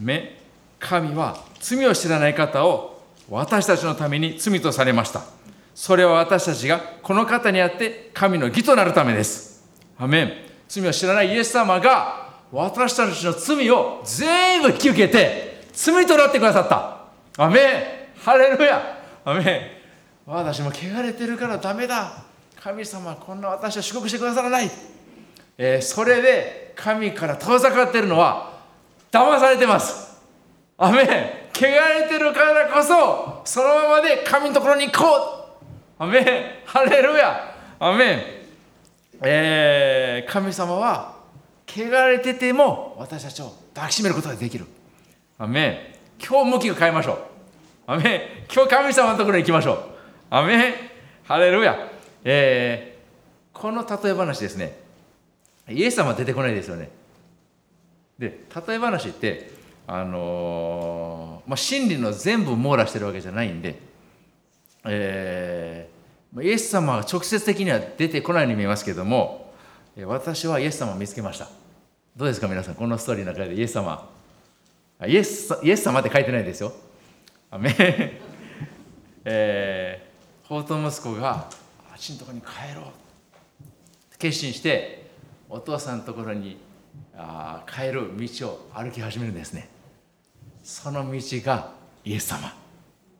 [0.00, 0.36] 目
[0.78, 5.22] 神は罪を知らない方を私たちのために罪とされました。
[5.74, 9.64] それは私たちがこの方にあって神の義となるためです。
[9.98, 10.32] アメン。
[10.68, 17.42] 罪を知らないイエス様が私たちの罪を全部引き受けて罪となってくださった。
[17.42, 18.20] アメン。
[18.22, 18.98] ハレルヤ。
[19.24, 20.30] アメン。
[20.30, 22.25] 私も汚れてるからダメだ。
[22.66, 24.68] 神様こんな私を祝福してくださらない、
[25.56, 28.58] えー、それで神から遠ざかってるのは
[29.12, 30.20] 騙されてます。
[30.76, 31.06] アメン。
[31.54, 35.04] 汚れてるからこそそのままで神のところに行こ
[36.00, 36.02] う。
[36.02, 36.24] アメン。
[36.66, 37.54] ハレルヤ。
[37.78, 38.22] アメン、
[39.22, 41.14] えー、神様は
[41.68, 44.66] 汚れてても私たちを抱きしめることができる。
[45.38, 45.76] アメン。
[46.20, 47.18] 今日向きを変えましょう。
[47.86, 48.52] アメン。
[48.52, 49.78] 今日神様のところに行きましょう。
[50.30, 50.74] アメン。
[51.22, 51.95] ハレルヤ、
[52.28, 54.76] えー、この例え話ですね。
[55.68, 56.90] イエス様は出てこないですよね。
[58.18, 59.50] で例え話って
[59.86, 63.78] あのー、まあ、真理の全部網羅してるわけじゃないんで、
[64.86, 69.54] えー、イエス様は直接的には出てこないように見えますけども
[70.04, 71.48] 私はイエス様を見つけました。
[72.16, 74.10] どうですか皆さんこのストーリーの中でイエス様。
[75.06, 76.72] イエスイエス様って書いてないですよ。
[77.52, 77.72] アメ
[79.24, 81.48] えー、法と息子が
[81.96, 82.82] あっちのところに帰ろ。
[82.82, 85.10] う決心して
[85.48, 86.58] お父さんのところに
[87.16, 89.70] あ帰る道を歩き始めるんですね。
[90.62, 91.72] その道が
[92.04, 92.52] イエス様。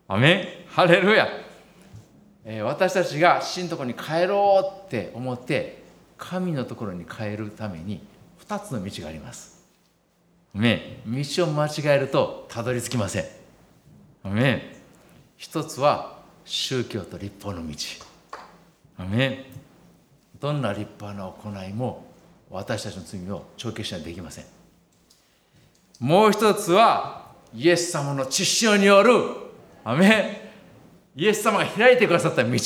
[0.08, 0.70] アメン。
[0.70, 1.26] ハレルヤ、
[2.44, 5.82] えー、私たちが死のところに帰ろうって思って
[6.18, 8.06] 神のところに帰るために
[8.46, 9.64] 2つの道があります。
[10.54, 11.14] アメン。
[11.14, 13.24] 道を間違えるとたどり着きません。
[14.22, 14.62] アメン。
[15.38, 17.74] 一つは宗教と立法の道
[20.40, 22.06] どんな立派な行いも
[22.50, 24.44] 私たちの罪を帳消しにはできません。
[26.00, 29.12] もう一つはイエス様の知識による
[29.84, 30.52] アメ
[31.14, 32.58] イエス様が開いてくださった道。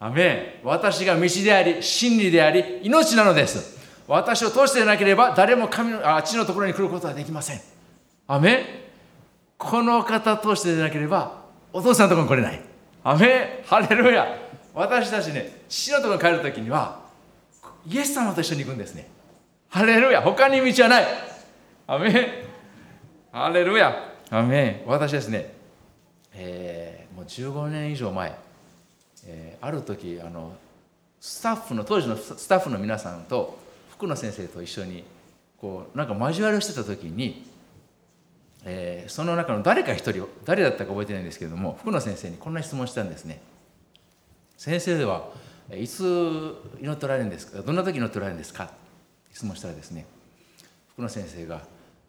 [0.00, 3.78] アメ私が道であり真理であり命なのです。
[4.06, 7.60] 私を通してでなければ誰も神のあ地のところに来ることはできません。
[8.26, 8.88] アメ
[9.56, 12.62] この方通してでなければお父さんのところに来れない。
[13.04, 14.26] アメハレルヤ。
[14.78, 17.00] 私たちね父のところに帰るときには
[17.84, 19.08] イエス様と一緒に行くんですね。
[19.68, 21.04] ハレルヤ他に道はない。
[21.88, 22.26] アメン
[23.32, 25.52] ハレルヤアメン私ですね、
[26.32, 28.38] えー、もう15年以上前、
[29.26, 30.52] えー、ある時あの
[31.18, 33.58] スタッフの当時のスタッフの皆さんと
[33.90, 35.02] 福野先生と一緒に
[35.60, 37.44] こうなんか交わりをしてた時に、
[38.64, 43.40] えー、その中の誰か一人誰だったか覚えてないんですけれども福野先生にこんな質問したんですね。
[44.58, 45.30] 先生は
[45.72, 46.02] いつ
[46.80, 47.62] 祈っておられるんですか？
[47.62, 48.70] どんな時祈っておられるんですか？
[49.32, 50.04] 質問したらですね
[50.92, 51.62] 福野先生が、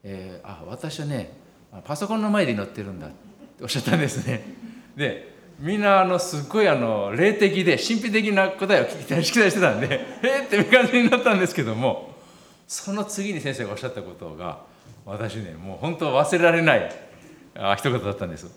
[0.04, 1.32] えー、あ私はね
[1.86, 3.16] パソコンの前で祈ってるんだって
[3.64, 4.44] おっしゃったんですね。
[4.96, 12.16] でみんなあのすっごいあの霊的で神秘的な答えを聞きたい期待してたんで えー、っていう感じになったんですけども
[12.68, 14.62] その次に先生がおっしゃったことが
[15.06, 16.92] 私ねもう本当忘れられない
[17.56, 18.48] あ一言だったんです。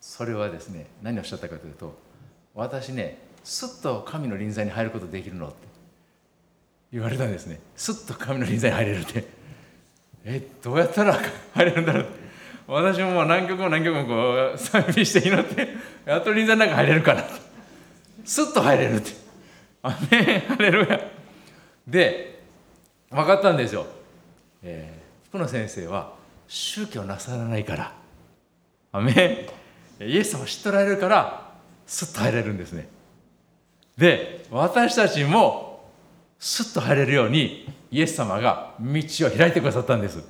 [0.00, 1.98] それはですね何をおっしゃったかというと
[2.56, 5.56] 私ねすっと神の臨在に入ることできるのって
[6.92, 7.60] 言われたんですね。
[7.76, 9.24] すっと神の臨在に入れるって。
[10.24, 11.14] えどうやったら
[11.54, 12.06] 入れるんだろう
[12.66, 15.68] 私ももう何曲も何曲もこう賛美して祈って
[16.04, 17.24] やっと臨在の中入れるかな
[18.24, 19.12] すっと入れるって。
[19.82, 21.00] あめハレルヤ。
[21.86, 22.40] で
[23.10, 23.86] 分かったんですよ、
[24.64, 26.14] えー、福野先生は
[26.48, 27.92] 宗教なさらないから。
[28.92, 29.48] あめ
[30.00, 31.45] イエス様知っておられるから
[31.86, 32.88] すっと入れるんですね。
[33.96, 35.88] で私たちも
[36.38, 40.22] すっと入れるようにイエス様が道を開いてくださったんです。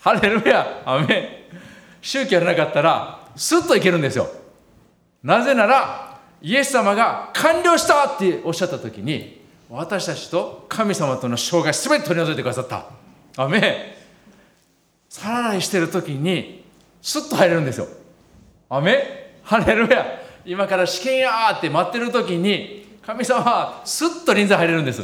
[0.00, 1.58] ハレルヤアメン。
[2.02, 4.28] 宗教やらなかったらスッといけるんですよ。
[5.22, 12.86] なぜならイエス様が完了したっておっしゃった時に私たちと神様との障害全て取り除いてくださった。
[13.36, 13.96] アメ
[15.08, 16.64] 皿洗いしてる時に
[17.00, 17.88] スッと入れるんですよ。
[18.68, 18.96] アメン。
[19.42, 20.27] ハレルヤ。
[20.48, 25.02] 今から試験やって待ってる時に神様はスッと臨在入れるんです。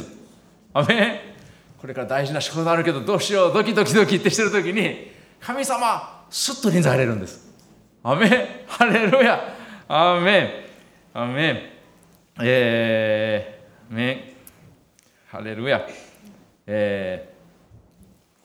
[0.73, 1.35] アメ
[1.79, 3.53] これから大事な仕事あるけどどうしよう。
[3.53, 7.53] ドキドキドキってしてる時に神様スッと臨在入れるんです。
[8.01, 8.31] アメン。
[8.65, 9.55] ハレルヤ。
[9.87, 10.49] アメン。
[11.13, 11.59] アメン。
[12.41, 14.19] えー、メン。
[15.27, 15.85] ハレルヤ。
[16.65, 17.29] え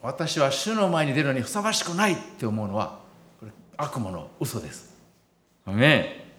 [0.02, 3.00] ー、私は主の前に出るのにふさわしくないって思うのは
[3.38, 4.94] これ悪魔の嘘です。
[5.64, 6.29] アメ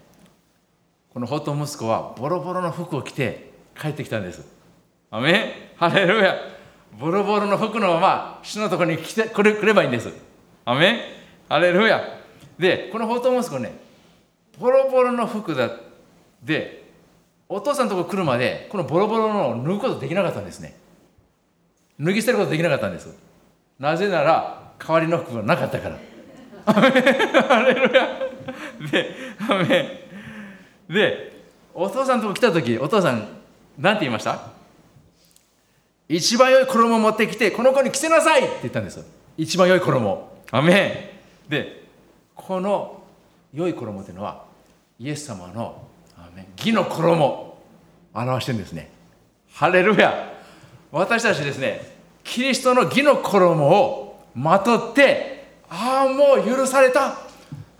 [1.12, 4.46] この法と息子はボロボロの服を着て帰ってきたんです。
[5.10, 5.34] アメン？
[5.76, 6.36] ハレルヤ。
[6.98, 10.10] ボロボロの服のまま主のところに来てくればいいんです。
[10.64, 11.00] アメン？
[11.50, 12.00] アレルヤ。
[12.58, 13.72] でこの法と息子ね
[14.58, 15.70] ボロボロの服だ
[16.42, 16.90] で
[17.48, 20.76] お父さんのとこ来るまでこのボロボロのを脱ぐことできなかったんですね。
[22.00, 23.14] 脱ぎ捨てることできなかったんです。
[23.78, 25.98] なぜなら代わりの服がなかったから。
[26.64, 28.08] アレルヤ。
[28.90, 29.10] で
[29.48, 30.01] アメ
[30.92, 31.42] で
[31.74, 33.26] お父さんとこ来た時お父さん
[33.78, 34.50] 何て言いました？
[36.08, 38.42] 一番良い衣を持ってきてこの子に着せなさい！
[38.42, 39.04] って言ったんです
[39.36, 40.32] 一番良い衣。
[40.50, 41.84] アメで
[42.34, 43.02] この
[43.54, 44.44] 良い衣というのは
[44.98, 45.82] イエス様の
[46.56, 47.24] 義の衣。
[47.26, 47.48] を
[48.14, 48.90] 表してるんですね。
[49.54, 50.34] ハレルヤ。
[50.90, 51.80] 私たちですね
[52.22, 57.31] キリストの義の衣をまとってああもう許された。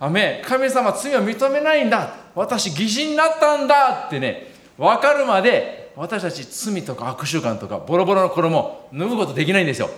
[0.02, 2.12] アメ神様罪を認めないんだ。
[2.34, 4.52] 私義人になったんだってね。
[4.76, 9.88] 分かるまで私たち罪とか悪習慣とかボロボロの衣を脱ぐことできないんですよ。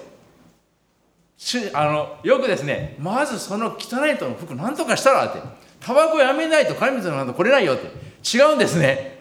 [1.72, 5.38] あのよくですねまずその汚いとの服何とかしたらって。
[5.80, 7.86] タバコやめないと神様なんと来れないよって。
[8.36, 9.18] 違うんですね。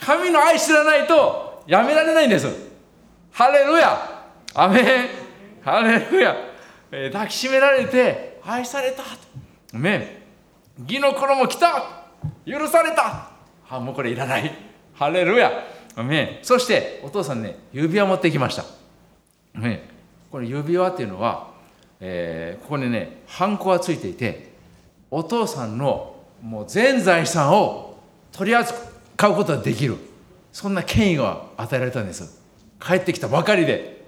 [0.00, 2.48] 神の愛知らないとやめられないんです。
[3.30, 4.24] ハレルヤ。
[4.52, 5.10] アメ
[5.62, 6.34] ハレルヤ、
[6.90, 9.04] え、抱きしめられて愛された
[9.74, 12.02] アメン義の衣来た。
[12.46, 13.30] 許された。
[13.68, 14.50] あもうこれいらない。
[14.94, 15.50] ハレルヤ。
[15.96, 18.64] アメンそしてお父さんね指輪持ってきました。
[19.54, 19.80] アメン
[20.30, 21.52] この指輪っていうのは、
[22.00, 24.52] えー、ここにねハンコがついていて
[25.10, 27.98] お父さんのもう全財産を
[28.30, 29.96] 取り扱うことができる。
[30.52, 32.42] そんな権威が与えられたんです。
[32.78, 34.02] 帰ってきたばかりで。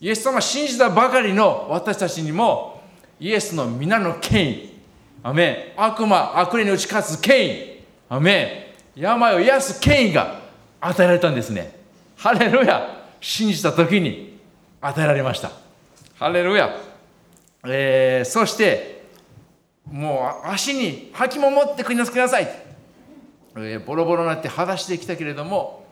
[0.00, 2.82] イエス様信じたばかりの私たちにも
[3.20, 4.73] イエスの皆の権威
[5.24, 7.80] アメ悪魔悪霊に打ち勝つ権威。
[8.10, 10.40] アメ病を癒す権威が
[10.80, 11.80] 与えられたんですね。
[12.16, 13.02] ハレルヤ。
[13.22, 14.38] 信じた時に
[14.82, 15.50] 与えられました。
[16.16, 16.76] ハレルヤ、
[17.66, 19.06] えー、そして
[19.90, 22.48] もう足に履物持ってくりなさい、
[23.56, 25.86] えー、ボロボロになって裸足できたけれども、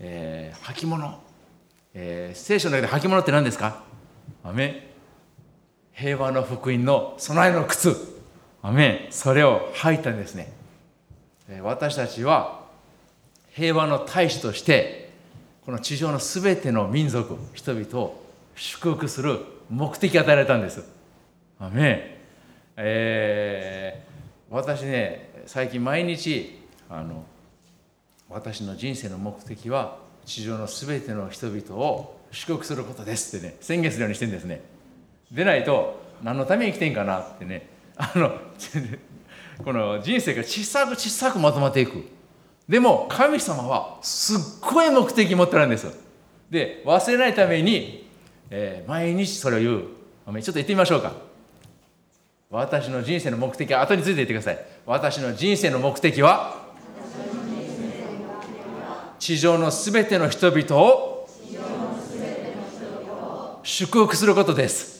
[0.00, 1.20] えー、履物、
[1.92, 3.82] えー、聖書の中で履物って何ですか？
[4.42, 4.54] ア
[5.92, 8.17] 平和の福音の備えの靴。
[8.62, 10.52] アメそれを履いたんですね
[11.62, 12.66] 私たちは
[13.52, 15.10] 平和の大使として
[15.64, 18.22] この地上のすべての民族人々を
[18.56, 19.40] 祝福する
[19.70, 20.82] 目的与えられたんです。
[21.60, 22.18] アメ
[22.76, 27.24] えー、私ね最近毎日あの
[28.28, 34.62] 私の人生の目的は地上の全ての人々を祝福することですってね宣言するようにしてるんですね。
[35.32, 37.68] でないと何のために生きてんかなってね
[37.98, 38.32] あの
[39.64, 42.04] この人生が小さく小さくまとまっていく。
[42.68, 45.86] でも神様はすっごい目的持ってるんです
[46.50, 48.06] で忘れないために、
[48.50, 49.82] えー、毎日それを言う。
[49.82, 51.12] ちょっと言ってみましょうか。
[52.50, 54.58] 私の人生の目的は後について言ってください。
[54.86, 56.68] 私の人生の目的は
[59.18, 61.28] 地上のすべての人々を
[63.62, 64.98] 祝福することです。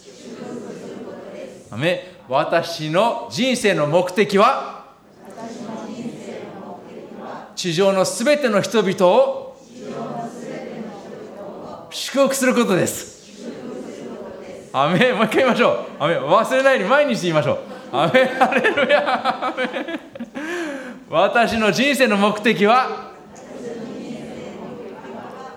[2.29, 4.85] 私の人生の目的は？
[7.57, 9.57] 地上のすべての人々を
[11.91, 13.17] 祝福することです。
[14.75, 16.03] アメもう一回言いましょう。
[16.05, 17.59] アメ忘れないように毎日言いましょう。
[17.93, 19.55] アメハレルヤ
[21.09, 23.15] 私の人生の目的は？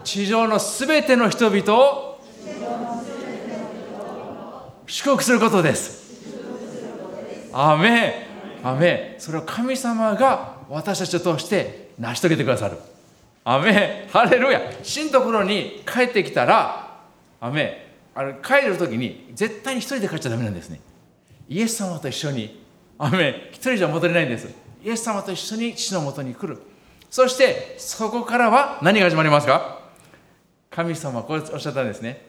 [0.05, 2.22] 地上のすべての人々を
[4.88, 6.01] 祝福することです。
[7.54, 8.28] アメ
[8.64, 12.78] アメそれを神様が私たちを通して成し遂げてくださる。
[13.43, 14.62] アメハレルヤ。
[14.84, 16.99] 死のところに帰ってきたら
[17.39, 20.80] アメあの帰る時に絶対に一人で帰っちゃダメなんですね。
[21.49, 22.64] イエス様と一緒に
[22.97, 24.47] アメ一人じゃ戻れないんです。
[24.84, 26.62] イエス様と一緒に父のもとに来る。
[27.10, 29.80] そしてそこからは何が始まりますか？
[30.70, 32.26] 神様はこうおっしゃったんですね。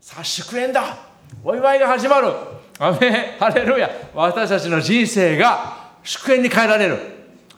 [0.00, 0.98] さあ祝宴だ。
[1.44, 2.28] お祝いが始まる。
[2.78, 3.90] アメハレルヤ。
[4.14, 6.98] 私たちの人生が祝宴に変えられる。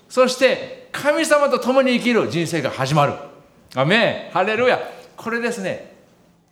[0.08, 3.12] そして神様と共に生きる人生が始まる。
[3.74, 4.80] アメハレルヤ。
[5.16, 5.90] これですね。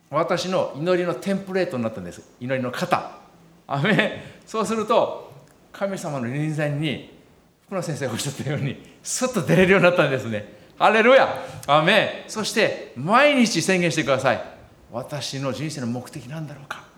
[0.09, 2.21] 私の祈りのテンプレートになったんです。
[2.39, 3.11] 祈りの型。
[3.67, 5.31] アメそうすると
[5.71, 7.11] 神様の臨在に
[7.65, 10.57] 福野先生がおっしゃったようにすっと出れるようになったんですね。
[10.77, 11.27] ハレルヤ。
[11.67, 14.41] アメそして毎日宣言してください。
[14.91, 16.88] 私の人生の目的なんだろうか。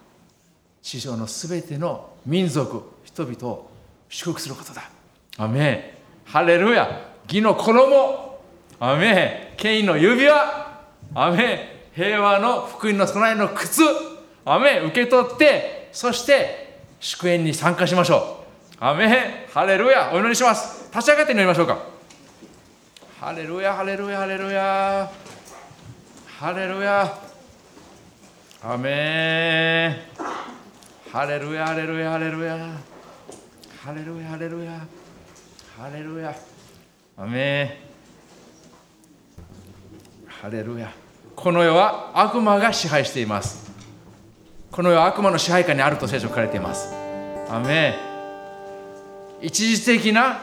[0.81, 3.69] 地上のすべての民族人々を
[4.09, 4.89] 祝福することだ。
[5.37, 7.11] アメハレルヤ。
[7.27, 8.41] 義の衣。
[8.79, 10.81] アメ権威の指輪。
[11.13, 13.81] アメ平和の福音の備えの靴。
[14.43, 18.43] アメ受け取ってそして祝宴に参加しましょ
[18.79, 18.83] う。
[18.83, 20.11] アメハレルヤ。
[20.13, 20.89] お祈りします。
[20.91, 21.77] 立ち上がって祈りましょうか。
[23.19, 25.11] ハレルヤハレルヤハレルヤ。
[26.39, 27.19] ハレルヤ。
[28.63, 30.40] アメン。
[31.11, 32.57] ハレルヤハレルヤハレルヤ
[33.83, 34.87] ハレルヤハレルヤ
[35.77, 36.33] ハレルヤ
[37.17, 37.81] アメ
[40.25, 40.89] ハレルヤ
[41.35, 43.69] この世は悪魔が支配しています。
[44.71, 46.93] この世は悪魔の支配下にあると聖書書かれています。
[47.49, 47.99] アメ
[49.41, 50.39] 一時的な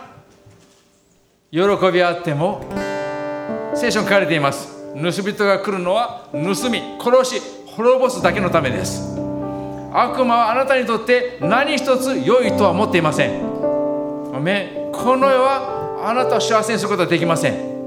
[1.50, 1.60] 喜
[1.90, 2.62] びあっても
[3.74, 4.68] 聖書に書かれています。
[4.94, 6.38] 盗人が来るのは盗
[6.68, 9.17] み殺し滅ぼすだけのためです。
[9.92, 13.40] 悪魔はあなたにとって何一つ良いとは思っていません。
[13.40, 17.78] この世はあなたを幸せにすることはできません。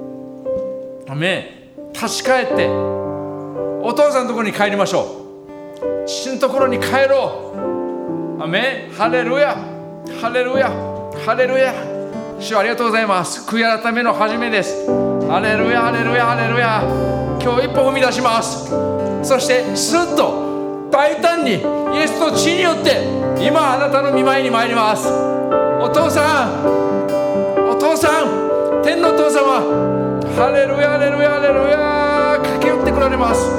[1.93, 6.05] 立ち返ってお父さんのところに帰りましょう。
[6.07, 7.53] 父のところに帰ろ
[8.39, 8.43] う。
[8.43, 9.55] アメハレルヤ。
[10.19, 10.69] ハレルヤ。
[11.25, 11.73] ハレルヤ。
[12.39, 13.47] 主ありがとうございます。
[13.47, 14.87] 悔い改めの始めです。
[15.29, 16.81] ハレルヤハレルヤハレルヤ。
[17.41, 18.69] 今日一歩踏み出します。
[19.23, 20.50] そしてスッと
[20.91, 21.55] 大胆にイ
[22.03, 23.07] エスと血によって
[23.41, 25.07] 今あなたの見舞いに参ります。
[25.07, 26.65] お父さん
[27.69, 29.61] お父さん天のお父様
[30.35, 33.49] ハレルヤハレルヤハレルヤ駆け寄ってこられます。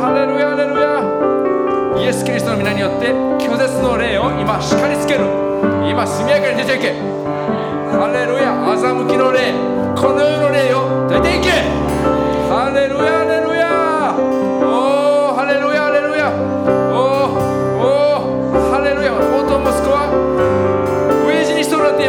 [0.00, 2.02] ハレルヤハレルヤ。
[2.02, 5.26] イエス・キリストの皆によって拒絶の霊を今叱りつける。
[5.88, 6.92] 今速やかに出ていけ。
[7.92, 9.52] ハレルヤ欺きの霊。
[9.94, 11.50] この世の霊を出ていけ。
[12.48, 13.53] ハレルヤハレルヤ。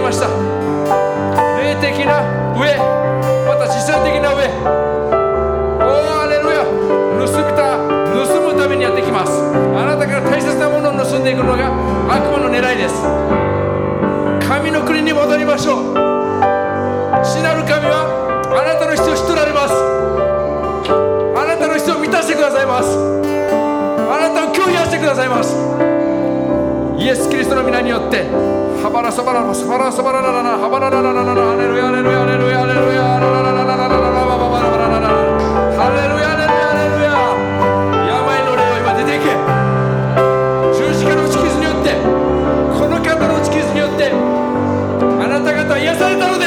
[0.08, 2.22] にしそうになっていました霊的な
[2.54, 2.78] 上。
[3.48, 4.46] また実践的な上
[9.16, 9.32] ます。
[9.32, 11.72] あなたから大切なものを盗んでいくのが
[12.12, 13.02] 悪魔の狙いです。
[14.46, 15.96] 神の国に戻りましょう。
[17.24, 18.12] 死なる神は
[18.52, 19.74] あなたの必要を知っておられます。
[21.40, 22.90] あなたの必要を満たしてくださいます。
[22.92, 25.85] あなたを共有してくださいます。
[27.06, 28.24] イエス・キリストの皆によって
[28.82, 33.54] ハバラサバラサバラサバララララハバララララララハレルヤハレルヤハレルヤハレルヤハレルヤハレルヤハ
[35.94, 36.66] レルヤ
[45.94, 46.45] 様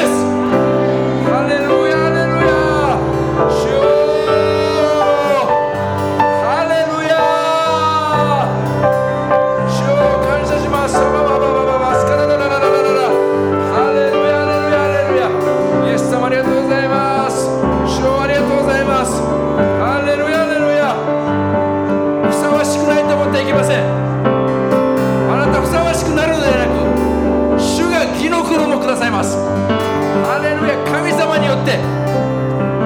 [31.63, 31.79] って。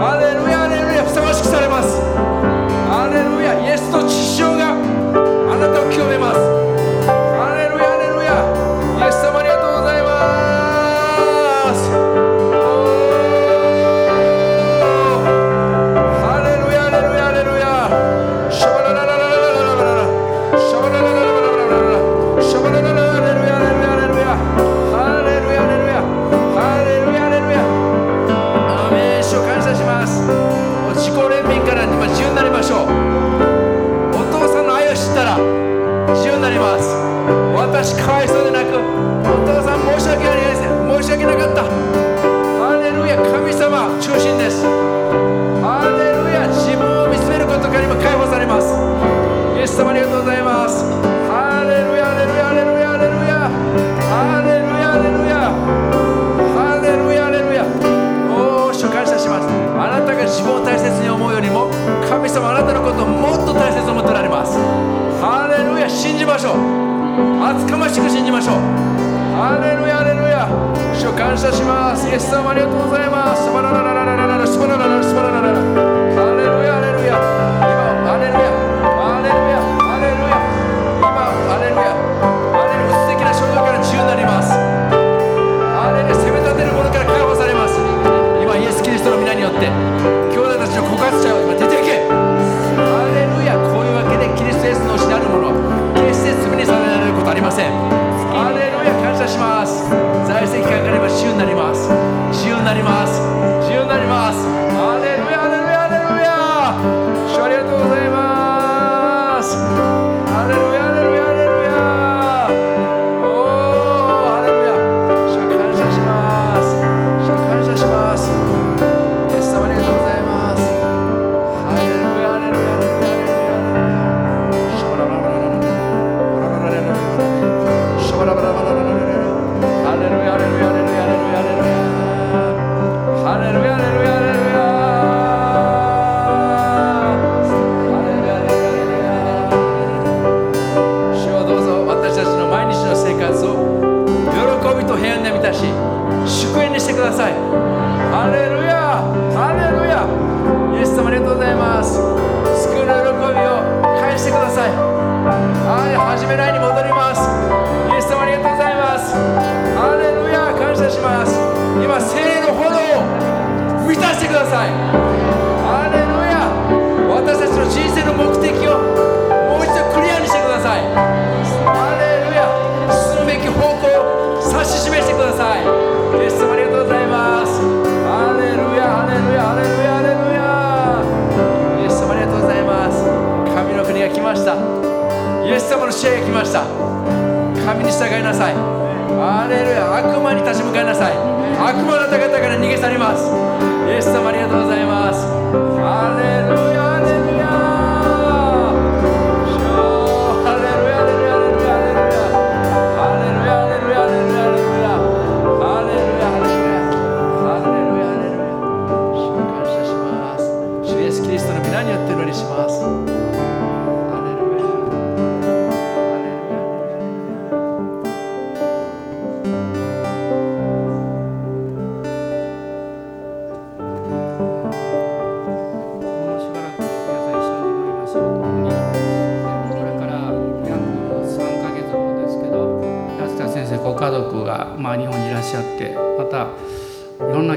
[0.01, 2.01] アレルヤアレルヤふさわしくされます。
[2.91, 4.62] アレルヤイエスと血潮が
[41.23, 41.63] けなかった。
[41.63, 44.67] ハレルヤ神様中心です。
[45.63, 48.75] ハレルヤ自分を見つめることから今解放されます。
[49.55, 50.83] イエス様ありがとうございます。
[51.31, 53.47] ハレルヤハレルヤハレルヤハレルヤ。
[54.11, 55.55] ハレルヤハレルヤ。
[56.59, 57.63] ハレルヤハレルヤ。
[58.27, 59.47] おお主感謝します。
[59.47, 61.71] あなたが自分を大切に思うよりも
[62.11, 64.59] 神様あなたのことをもっと大切に思ってられます。
[65.23, 66.59] ハレルヤ信じましょう。
[67.47, 68.83] 厚かましく信じましょう。
[69.39, 70.02] ハレルヤ
[71.23, 72.09] 感謝します。
[72.09, 73.43] イエス様ありがとうございます。
[102.73, 103.12] なります。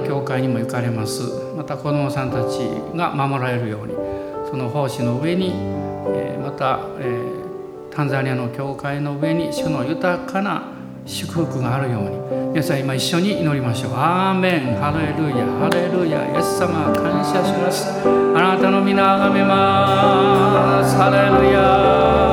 [0.08, 1.22] 教会にも行かれます。
[1.56, 2.60] また子どもさんたち
[2.96, 3.94] が守られるように
[4.50, 5.52] その奉仕の上に、
[6.08, 7.20] えまた、え
[7.92, 10.64] タンザニアの教会の上に主の豊かな
[11.06, 12.52] 祝福があるように。
[12.52, 13.92] 皆さん今一緒に祈りましょう。
[13.96, 14.76] アーメン。
[14.78, 15.46] ハレルヤ。
[15.46, 16.26] ハレルヤ。
[16.34, 17.90] イエス様感謝します。
[18.08, 20.96] あなたの皆あがめます。
[20.98, 22.25] ハレルヤ。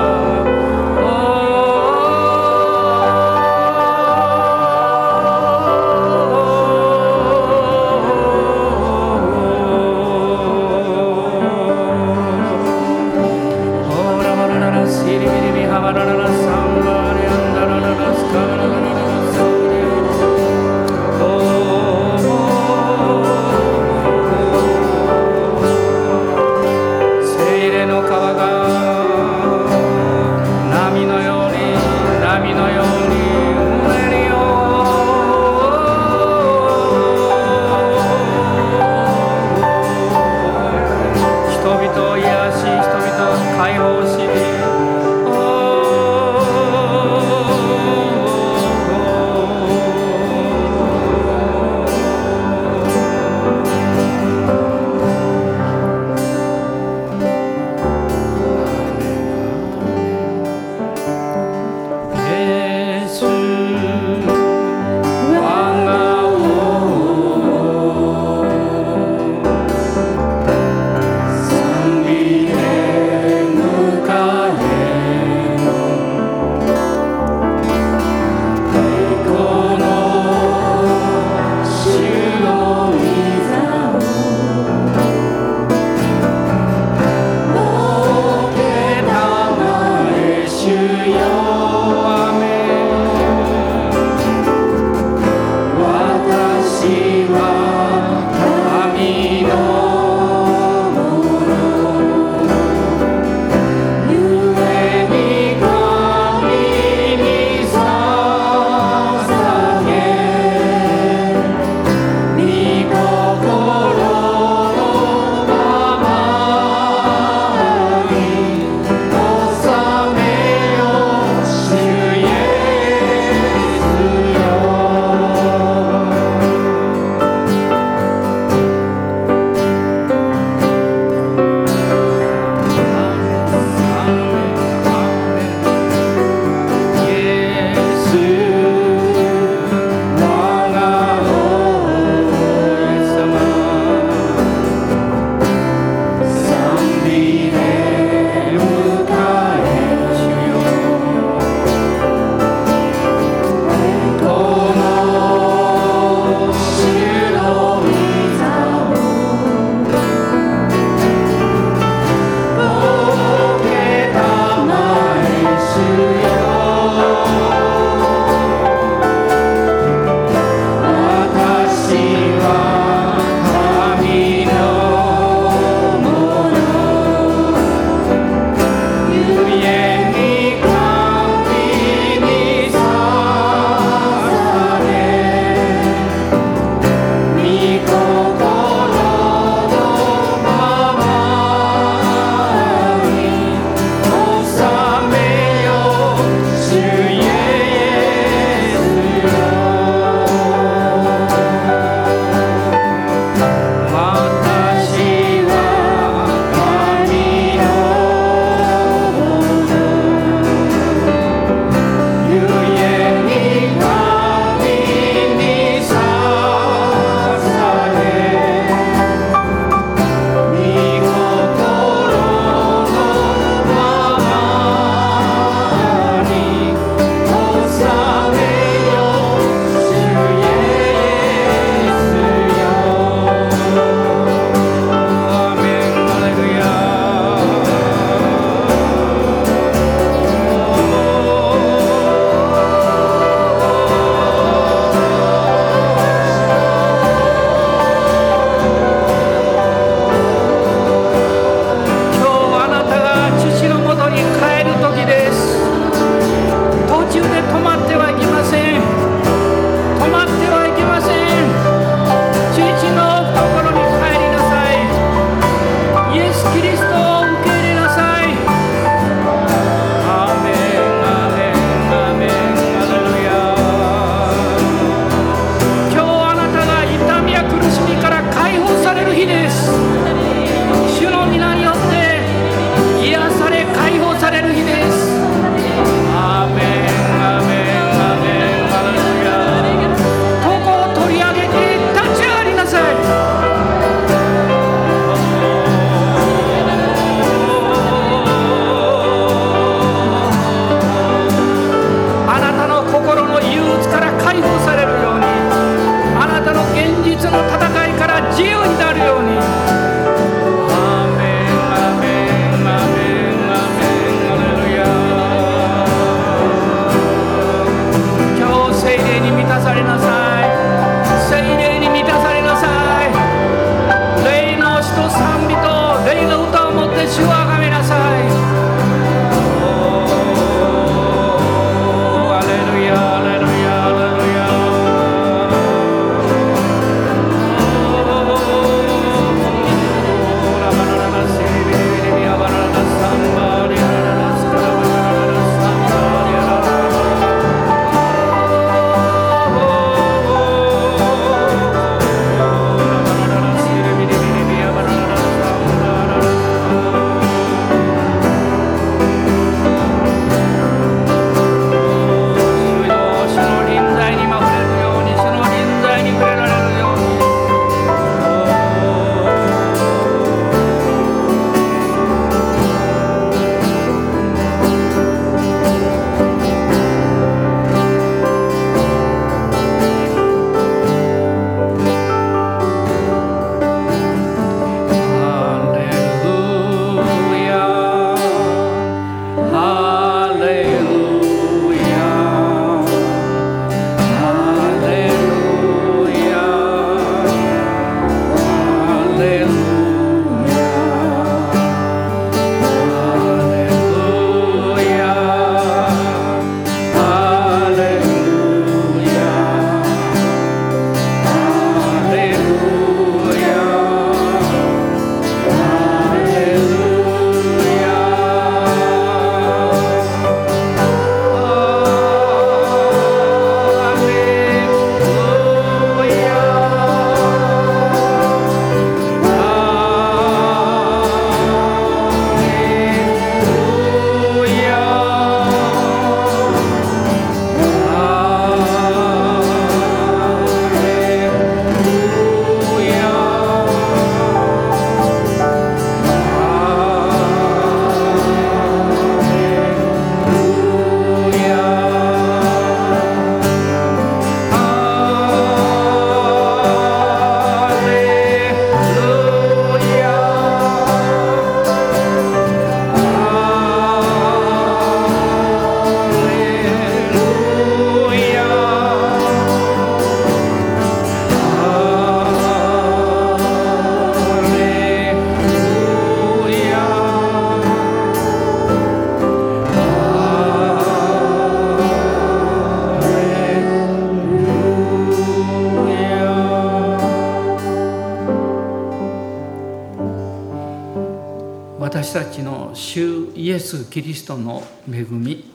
[494.23, 495.53] ス・トの恵み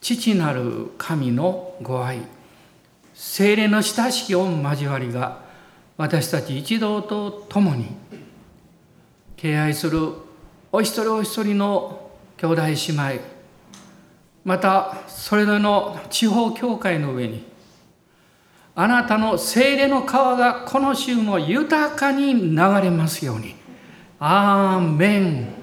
[0.00, 2.20] 父なる神のご愛
[3.12, 5.42] 精霊の親しき御交わりが
[5.96, 7.88] 私たち一同と共に
[9.36, 10.12] 敬愛する
[10.70, 12.74] お一人お一人の兄弟姉
[13.16, 13.20] 妹
[14.44, 17.44] またそれぞれの地方教会の上に
[18.74, 23.66] あなたの精霊の川がこの週も豊かに流れますように。
[24.18, 25.55] アーメン